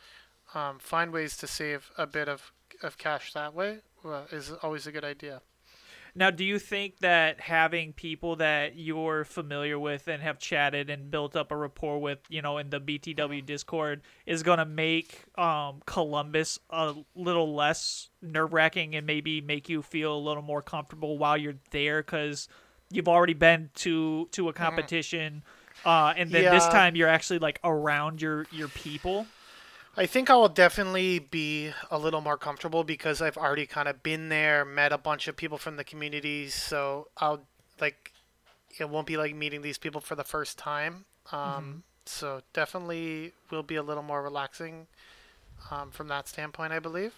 um, 0.55 0.79
find 0.79 1.13
ways 1.13 1.37
to 1.39 1.47
save 1.47 1.91
a 1.99 2.07
bit 2.07 2.29
of, 2.29 2.53
of 2.83 2.99
cash 2.99 3.33
that 3.35 3.55
way 3.55 3.79
uh, 4.05 4.23
is 4.33 4.53
always 4.63 4.87
a 4.87 4.93
good 4.93 5.05
idea. 5.05 5.43
Now, 6.17 6.31
do 6.31 6.45
you 6.45 6.61
think 6.61 7.01
that 7.01 7.41
having 7.41 7.93
people 7.93 8.37
that 8.37 8.77
you're 8.77 9.25
familiar 9.25 9.79
with 9.79 10.07
and 10.07 10.23
have 10.23 10.39
chatted 10.39 10.89
and 10.89 11.11
built 11.11 11.35
up 11.35 11.51
a 11.51 11.57
rapport 11.57 12.01
with, 12.01 12.21
you 12.29 12.41
know, 12.41 12.59
in 12.59 12.71
the 12.71 12.81
BTW 12.81 13.45
Discord, 13.45 14.03
is 14.25 14.45
going 14.45 14.59
to 14.59 14.65
make 14.65 15.25
um, 15.37 15.83
Columbus 15.87 16.61
a 16.71 16.95
little 17.17 17.53
less 17.55 18.11
nerve 18.23 18.53
wracking 18.53 18.95
and 18.95 19.07
maybe 19.07 19.41
make 19.41 19.69
you 19.69 19.83
feel 19.83 20.17
a 20.17 20.19
little 20.19 20.43
more 20.43 20.63
comfortable 20.63 21.19
while 21.19 21.37
you're 21.37 21.57
there? 21.73 22.01
Because 22.01 22.49
you've 22.91 23.09
already 23.09 23.35
been 23.35 23.71
to 23.75 24.29
to 24.33 24.49
a 24.49 24.53
competition, 24.53 25.43
uh, 25.85 26.15
and 26.17 26.31
then 26.31 26.45
this 26.55 26.67
time 26.69 26.95
you're 26.95 27.09
actually 27.09 27.41
like 27.41 27.59
around 27.65 28.23
your 28.23 28.47
your 28.53 28.69
people. 28.69 29.27
I 29.97 30.07
think 30.07 30.29
I 30.31 30.35
will 30.37 30.49
definitely 30.49 31.19
be 31.19 31.71
a 31.91 31.99
little 31.99 32.21
more 32.21 32.37
comfortable 32.37 32.85
because 32.85 33.23
I've 33.23 33.37
already 33.37 33.67
kind 33.67 33.89
of 33.89 34.03
been 34.03 34.29
there, 34.29 34.65
met 34.65 34.93
a 34.93 34.99
bunch 34.99 35.29
of 35.29 35.37
people 35.37 35.59
from 35.59 35.77
the 35.77 35.85
communities, 35.85 36.55
so 36.55 37.09
I'll 37.19 37.45
like 37.81 38.13
it 38.79 38.89
won't 38.89 39.07
be 39.07 39.17
like 39.17 39.35
meeting 39.35 39.63
these 39.63 39.79
people 39.79 40.01
for 40.01 40.15
the 40.15 40.25
first 40.25 40.59
time. 40.59 41.05
Um, 41.33 41.85
So 42.07 42.43
definitely 42.53 43.33
will 43.51 43.63
be 43.63 43.77
a 43.77 43.83
little 43.83 44.03
more 44.03 44.23
relaxing 44.23 44.87
um, 45.71 45.91
from 45.91 46.09
that 46.09 46.29
standpoint, 46.29 46.73
I 46.73 46.79
believe. 46.81 47.15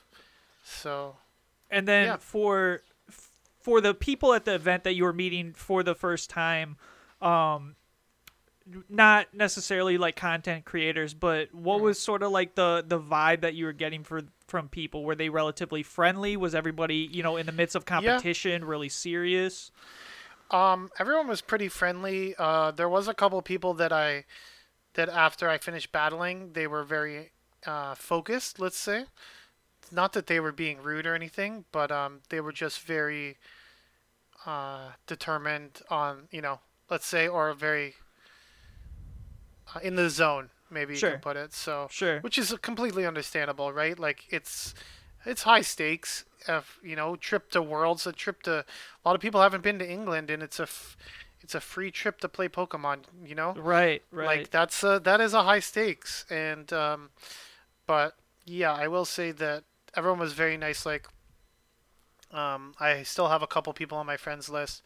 So 0.64 1.16
And 1.70 1.88
then 1.88 2.06
Yeah. 2.06 2.16
for 2.18 2.82
for 3.60 3.80
the 3.80 3.94
people 3.94 4.32
at 4.32 4.44
the 4.44 4.54
event 4.54 4.84
that 4.84 4.92
you 4.94 5.02
were 5.04 5.12
meeting 5.12 5.52
for 5.52 5.82
the 5.82 5.94
first 5.94 6.30
time, 6.30 6.76
um, 7.20 7.74
not 8.88 9.32
necessarily 9.32 9.98
like 9.98 10.16
content 10.16 10.64
creators, 10.64 11.14
but 11.14 11.54
what 11.54 11.80
was 11.80 11.98
sort 11.98 12.22
of 12.22 12.32
like 12.32 12.54
the 12.54 12.84
the 12.86 12.98
vibe 12.98 13.42
that 13.42 13.54
you 13.54 13.64
were 13.64 13.72
getting 13.72 14.02
for 14.02 14.22
from 14.46 14.68
people? 14.68 15.04
Were 15.04 15.14
they 15.14 15.28
relatively 15.28 15.82
friendly? 15.82 16.36
Was 16.36 16.54
everybody 16.54 17.08
you 17.10 17.22
know 17.22 17.36
in 17.36 17.46
the 17.46 17.52
midst 17.52 17.76
of 17.76 17.84
competition 17.84 18.64
really 18.64 18.88
serious? 18.88 19.70
Um, 20.50 20.90
everyone 20.98 21.28
was 21.28 21.40
pretty 21.40 21.68
friendly. 21.68 22.34
Uh, 22.38 22.70
there 22.70 22.88
was 22.88 23.08
a 23.08 23.14
couple 23.14 23.40
people 23.42 23.74
that 23.74 23.92
I 23.92 24.24
that 24.94 25.08
after 25.08 25.48
I 25.48 25.58
finished 25.58 25.92
battling, 25.92 26.52
they 26.52 26.66
were 26.66 26.82
very 26.82 27.32
uh, 27.66 27.94
focused. 27.94 28.58
Let's 28.58 28.78
say, 28.78 29.04
not 29.92 30.12
that 30.14 30.26
they 30.26 30.40
were 30.40 30.52
being 30.52 30.82
rude 30.82 31.06
or 31.06 31.14
anything, 31.14 31.64
but 31.70 31.92
um, 31.92 32.20
they 32.30 32.40
were 32.40 32.52
just 32.52 32.80
very 32.80 33.36
uh, 34.44 34.90
determined 35.06 35.82
on 35.88 36.28
you 36.30 36.40
know, 36.40 36.60
let's 36.90 37.06
say, 37.06 37.28
or 37.28 37.52
very 37.52 37.94
uh, 39.74 39.80
in 39.82 39.96
the 39.96 40.10
zone. 40.10 40.50
Maybe 40.70 40.94
you 40.94 41.00
can 41.00 41.20
put 41.20 41.36
it. 41.36 41.52
So 41.52 41.86
Sure. 41.90 42.20
which 42.20 42.38
is 42.38 42.52
completely 42.60 43.06
understandable, 43.06 43.72
right? 43.72 43.98
Like 43.98 44.24
it's 44.30 44.74
it's 45.24 45.42
high 45.42 45.62
stakes. 45.62 46.24
Of 46.48 46.78
you 46.82 46.94
know, 46.94 47.16
trip 47.16 47.50
to 47.52 47.62
Worlds, 47.62 48.06
a 48.06 48.12
trip 48.12 48.42
to 48.44 48.58
a 48.60 48.64
lot 49.04 49.14
of 49.16 49.20
people 49.20 49.40
haven't 49.42 49.62
been 49.64 49.78
to 49.80 49.88
England, 49.88 50.30
and 50.30 50.42
it's 50.44 50.60
a 50.60 50.64
f- 50.64 50.96
it's 51.40 51.54
a 51.56 51.60
free 51.60 51.90
trip 51.90 52.20
to 52.20 52.28
play 52.28 52.48
Pokemon. 52.48 52.98
You 53.24 53.34
know, 53.34 53.52
Right, 53.56 54.02
right. 54.12 54.26
like 54.40 54.50
that's 54.50 54.84
a, 54.84 55.00
that 55.02 55.20
is 55.20 55.34
a 55.34 55.42
high 55.42 55.58
stakes, 55.60 56.24
and 56.30 56.72
um, 56.72 57.10
but 57.86 58.14
yeah, 58.44 58.72
I 58.72 58.86
will 58.86 59.04
say 59.04 59.32
that 59.32 59.64
everyone 59.96 60.20
was 60.20 60.34
very 60.34 60.56
nice. 60.56 60.86
Like, 60.86 61.08
um, 62.32 62.74
I 62.78 63.02
still 63.02 63.28
have 63.28 63.42
a 63.42 63.46
couple 63.46 63.72
people 63.72 63.98
on 63.98 64.06
my 64.06 64.16
friends 64.16 64.48
list 64.48 64.82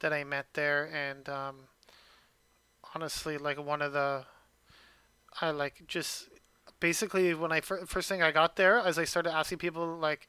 that 0.00 0.12
I 0.12 0.24
met 0.24 0.46
there, 0.54 0.88
and 0.92 1.28
um, 1.28 1.56
honestly, 2.94 3.38
like 3.38 3.58
one 3.64 3.82
of 3.82 3.92
the, 3.92 4.24
I 5.40 5.50
like 5.50 5.82
just 5.86 6.28
basically 6.80 7.34
when 7.34 7.52
I 7.52 7.60
fir- 7.60 7.86
first 7.86 8.08
thing 8.08 8.22
I 8.22 8.30
got 8.30 8.56
there, 8.56 8.78
as 8.78 8.98
I 8.98 9.04
started 9.04 9.32
asking 9.34 9.58
people 9.58 9.96
like, 9.96 10.26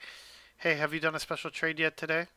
"Hey, 0.57 0.75
have 0.75 0.93
you 0.93 0.99
done 0.99 1.15
a 1.15 1.19
special 1.19 1.51
trade 1.51 1.79
yet 1.79 1.97
today? 1.97 2.27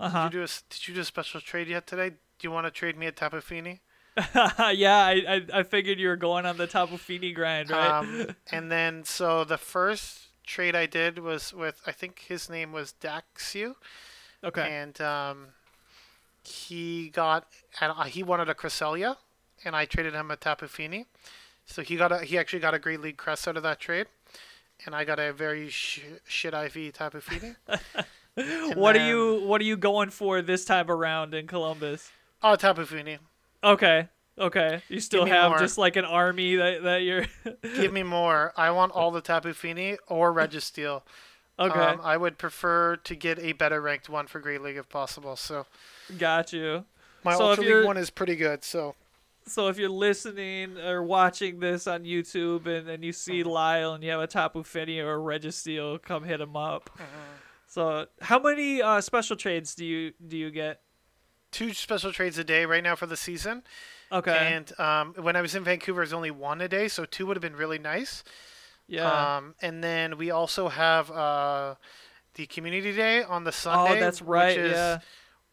uh 0.00 0.08
huh. 0.08 0.24
Did 0.28 0.34
you 0.34 0.40
do 0.40 0.44
a 0.44 0.48
Did 0.70 0.88
you 0.88 0.94
do 0.94 1.00
a 1.00 1.04
special 1.04 1.40
trade 1.40 1.68
yet 1.68 1.86
today? 1.86 2.10
Do 2.10 2.42
you 2.42 2.50
want 2.50 2.66
to 2.66 2.70
trade 2.70 2.96
me 2.96 3.06
a 3.06 3.12
Tapu 3.12 3.40
Fini?" 3.40 3.80
yeah, 4.74 5.04
I, 5.04 5.22
I 5.28 5.58
I 5.60 5.62
figured 5.62 6.00
you 6.00 6.08
were 6.08 6.16
going 6.16 6.44
on 6.46 6.56
the 6.56 6.66
Fini 6.98 7.32
grind, 7.32 7.70
right? 7.70 7.98
Um, 7.98 8.34
and 8.52 8.70
then 8.70 9.04
so 9.04 9.44
the 9.44 9.58
first 9.58 10.28
trade 10.44 10.74
I 10.74 10.86
did 10.86 11.18
was 11.18 11.52
with 11.52 11.80
I 11.86 11.92
think 11.92 12.24
his 12.28 12.48
name 12.48 12.72
was 12.72 12.94
Daxu, 13.00 13.74
okay. 14.42 14.68
and 14.70 15.00
um, 15.00 15.48
he 16.48 17.10
got 17.10 17.46
and 17.80 17.92
uh, 17.96 18.04
he 18.04 18.22
wanted 18.22 18.48
a 18.48 18.54
Cresselia, 18.54 19.16
and 19.64 19.76
I 19.76 19.84
traded 19.84 20.14
him 20.14 20.30
a 20.30 20.36
Tapu 20.36 20.66
Fini. 20.66 21.06
So 21.66 21.82
he 21.82 21.96
got 21.96 22.12
a 22.12 22.18
he 22.18 22.38
actually 22.38 22.60
got 22.60 22.74
a 22.74 22.78
Great 22.78 23.00
League 23.00 23.16
Crest 23.16 23.46
out 23.46 23.56
of 23.56 23.62
that 23.62 23.80
trade, 23.80 24.06
and 24.84 24.94
I 24.94 25.04
got 25.04 25.18
a 25.18 25.32
very 25.32 25.68
sh- 25.68 26.00
shit 26.26 26.54
IV 26.54 26.94
Tapu 26.94 27.20
Fini. 27.20 27.54
What 28.74 28.94
are 28.94 29.04
you 29.04 29.42
what 29.46 29.60
are 29.60 29.64
you 29.64 29.76
going 29.76 30.10
for 30.10 30.42
this 30.42 30.64
time 30.64 30.88
around 30.90 31.34
in 31.34 31.48
Columbus? 31.48 32.12
Oh, 32.40 32.54
Tapu 32.54 32.84
Fini. 32.84 33.18
Okay. 33.64 34.08
Okay. 34.38 34.82
You 34.88 35.00
still 35.00 35.26
have 35.26 35.50
more. 35.50 35.58
just 35.58 35.76
like 35.78 35.96
an 35.96 36.04
army 36.04 36.54
that, 36.54 36.84
that 36.84 37.02
you're 37.02 37.26
Give 37.74 37.92
me 37.92 38.04
more. 38.04 38.52
I 38.56 38.70
want 38.70 38.92
all 38.92 39.10
the 39.10 39.20
Tapu 39.20 39.52
Fini 39.52 39.96
or 40.06 40.32
Registeel. 40.32 41.02
Okay. 41.58 41.78
Um, 41.78 42.00
I 42.04 42.16
would 42.16 42.38
prefer 42.38 42.96
to 42.96 43.14
get 43.16 43.38
a 43.40 43.52
better 43.52 43.80
ranked 43.80 44.08
one 44.08 44.26
for 44.26 44.38
Great 44.40 44.62
League 44.62 44.76
if 44.76 44.88
possible. 44.88 45.34
So 45.36 45.66
Got 46.18 46.52
you. 46.52 46.84
my 47.24 47.34
So 47.36 47.48
Ultra 47.50 47.64
League 47.64 47.84
one 47.86 47.96
is 47.96 48.10
pretty 48.10 48.36
good. 48.36 48.62
So 48.64 48.94
So 49.46 49.68
if 49.68 49.78
you're 49.78 49.88
listening 49.88 50.78
or 50.78 51.02
watching 51.02 51.58
this 51.60 51.86
on 51.86 52.04
YouTube 52.04 52.66
and, 52.66 52.88
and 52.88 53.02
you 53.02 53.12
see 53.12 53.40
Uh-huh. 53.42 53.50
Lyle 53.50 53.94
and 53.94 54.04
you 54.04 54.10
have 54.10 54.20
a 54.20 54.26
Tapu 54.26 54.62
Fini 54.62 55.00
or 55.00 55.14
a 55.14 55.18
Registeel, 55.18 56.00
come 56.02 56.24
hit 56.24 56.40
him 56.40 56.56
up. 56.56 56.90
Uh-huh. 56.94 57.06
So 57.66 58.06
how 58.20 58.38
many 58.38 58.80
uh, 58.80 59.00
special 59.00 59.36
trades 59.36 59.74
do 59.74 59.84
you 59.84 60.12
do 60.26 60.36
you 60.36 60.50
get? 60.50 60.80
two 61.50 61.72
special 61.72 62.12
trades 62.12 62.36
a 62.36 62.44
day 62.44 62.66
right 62.66 62.82
now 62.84 62.94
for 62.94 63.06
the 63.06 63.16
season. 63.16 63.62
Okay. 64.12 64.36
And 64.54 64.78
um, 64.78 65.14
when 65.18 65.34
I 65.34 65.40
was 65.40 65.54
in 65.54 65.64
Vancouver, 65.64 66.02
it 66.02 66.04
was 66.04 66.12
only 66.12 66.30
one 66.30 66.60
a 66.60 66.68
day, 66.68 66.88
so 66.88 67.06
two 67.06 67.24
would 67.26 67.36
have 67.36 67.42
been 67.42 67.56
really 67.56 67.78
nice. 67.78 68.22
Yeah. 68.88 69.36
Um, 69.36 69.54
and 69.62 69.84
then 69.84 70.16
we 70.18 70.30
also 70.30 70.68
have 70.68 71.10
uh, 71.10 71.74
the 72.34 72.46
Community 72.46 72.92
Day 72.92 73.22
on 73.22 73.44
the 73.44 73.52
Sunday. 73.52 73.96
oh, 73.98 74.00
that's 74.00 74.20
right. 74.22 74.56
Which 74.56 74.66
is, 74.66 74.72
yeah. 74.72 74.98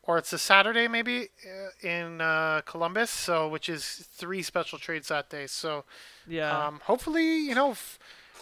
Or 0.07 0.17
it's 0.19 0.31
a 0.33 0.37
Saturday 0.37 0.87
maybe 0.87 1.29
uh, 1.45 1.87
in 1.87 2.21
uh, 2.21 2.61
Columbus, 2.65 3.09
so 3.09 3.47
which 3.47 3.67
is 3.69 4.07
three 4.13 4.41
special 4.43 4.77
trades 4.79 5.07
that 5.09 5.29
day. 5.29 5.47
So 5.47 5.83
Yeah. 6.27 6.67
um, 6.67 6.79
hopefully, 6.83 7.39
you 7.39 7.55
know, 7.55 7.71
f- 7.71 7.97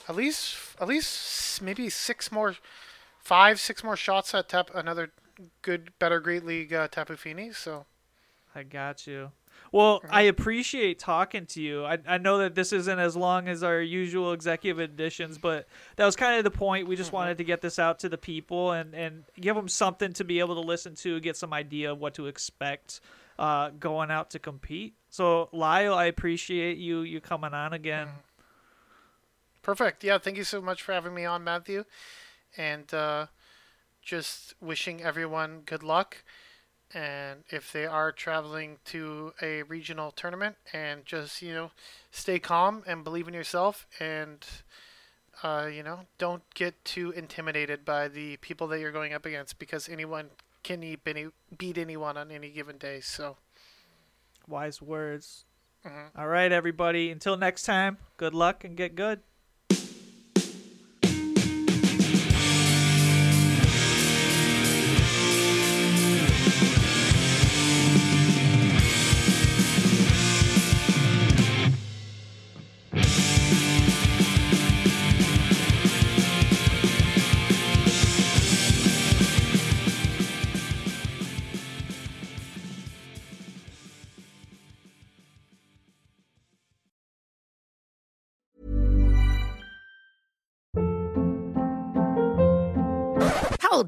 at 0.10 0.16
least 0.16 0.58
at 0.82 0.88
least 0.88 1.62
maybe 1.62 1.90
six 1.90 2.32
more, 2.32 2.56
five 3.20 3.60
six 3.62 3.82
more 3.84 3.96
shots 3.96 4.34
at 4.34 4.50
tap 4.50 4.72
another 4.76 5.12
good, 5.62 5.98
better 6.00 6.20
Great 6.20 6.46
League 6.46 6.74
uh, 6.74 6.88
Tapu 6.90 7.16
Fini. 7.16 7.52
So. 7.54 7.86
I 8.56 8.62
got 8.64 9.08
you. 9.08 9.32
Well, 9.74 10.04
I 10.08 10.22
appreciate 10.22 11.00
talking 11.00 11.48
to 11.48 11.62
you. 11.62 11.84
I, 11.84 11.98
I 12.08 12.20
know 12.20 12.38
that 12.38 12.54
this 12.54 12.72
isn't 12.72 13.00
as 13.00 13.16
long 13.16 13.48
as 13.48 13.64
our 13.64 13.82
usual 13.82 14.32
executive 14.32 14.80
editions, 14.80 15.40
but 15.40 15.68
that 15.96 16.06
was 16.06 16.16
kind 16.16 16.38
of 16.38 16.44
the 16.44 16.56
point. 16.56 16.88
We 16.88 16.96
just 16.96 17.12
wanted 17.12 17.40
to 17.40 17.44
get 17.44 17.62
this 17.62 17.80
out 17.80 17.98
to 18.00 18.10
the 18.10 18.18
people 18.18 18.74
and, 18.74 18.94
and 18.94 19.24
give 19.42 19.56
them 19.56 19.68
something 19.68 20.14
to 20.14 20.24
be 20.24 20.38
able 20.38 20.54
to 20.54 20.62
listen 20.62 20.94
to, 20.98 21.20
get 21.20 21.36
some 21.36 21.54
idea 21.54 21.92
of 21.92 21.98
what 21.98 22.14
to 22.14 22.28
expect 22.28 23.02
uh, 23.40 23.72
going 23.80 24.12
out 24.12 24.30
to 24.30 24.40
compete. 24.40 24.94
So, 25.10 25.50
Lyle, 25.52 25.96
I 25.96 26.06
appreciate 26.06 26.78
you 26.78 27.02
you 27.02 27.20
coming 27.20 27.56
on 27.56 27.74
again. 27.74 28.10
Perfect. 29.64 30.04
Yeah, 30.04 30.20
thank 30.20 30.38
you 30.38 30.44
so 30.44 30.62
much 30.62 30.84
for 30.84 30.94
having 30.94 31.16
me 31.16 31.26
on, 31.26 31.44
Matthew. 31.44 31.86
And 32.56 32.94
uh, 32.94 33.26
just 34.04 34.54
wishing 34.62 35.02
everyone 35.02 35.62
good 35.66 35.82
luck. 35.82 36.18
And 36.94 37.44
if 37.50 37.72
they 37.72 37.86
are 37.86 38.12
traveling 38.12 38.78
to 38.86 39.34
a 39.42 39.64
regional 39.64 40.12
tournament, 40.12 40.56
and 40.74 41.06
just, 41.06 41.42
you 41.42 41.54
know, 41.54 41.72
stay 42.12 42.40
calm 42.40 42.84
and 42.86 43.04
believe 43.04 43.28
in 43.28 43.34
yourself. 43.34 43.88
And, 44.00 44.46
uh, 45.42 45.70
you 45.72 45.82
know, 45.82 46.02
don't 46.18 46.44
get 46.54 46.86
too 46.86 47.12
intimidated 47.12 47.84
by 47.84 48.08
the 48.08 48.38
people 48.38 48.68
that 48.68 48.80
you're 48.80 48.92
going 48.92 49.14
up 49.14 49.26
against 49.26 49.58
because 49.58 49.90
anyone 49.90 50.30
can 50.64 50.82
he 50.82 50.98
beat 51.58 51.78
anyone 51.78 52.16
on 52.18 52.32
any 52.32 52.50
given 52.50 52.78
day. 52.78 53.00
So 53.02 53.38
wise 54.48 54.82
words. 54.82 55.46
Mm-hmm. 55.86 56.20
All 56.20 56.28
right, 56.28 56.52
everybody. 56.52 57.12
Until 57.12 57.36
next 57.36 57.64
time, 57.64 57.98
good 58.18 58.34
luck 58.34 58.64
and 58.64 58.78
get 58.78 58.96
good. 58.96 59.22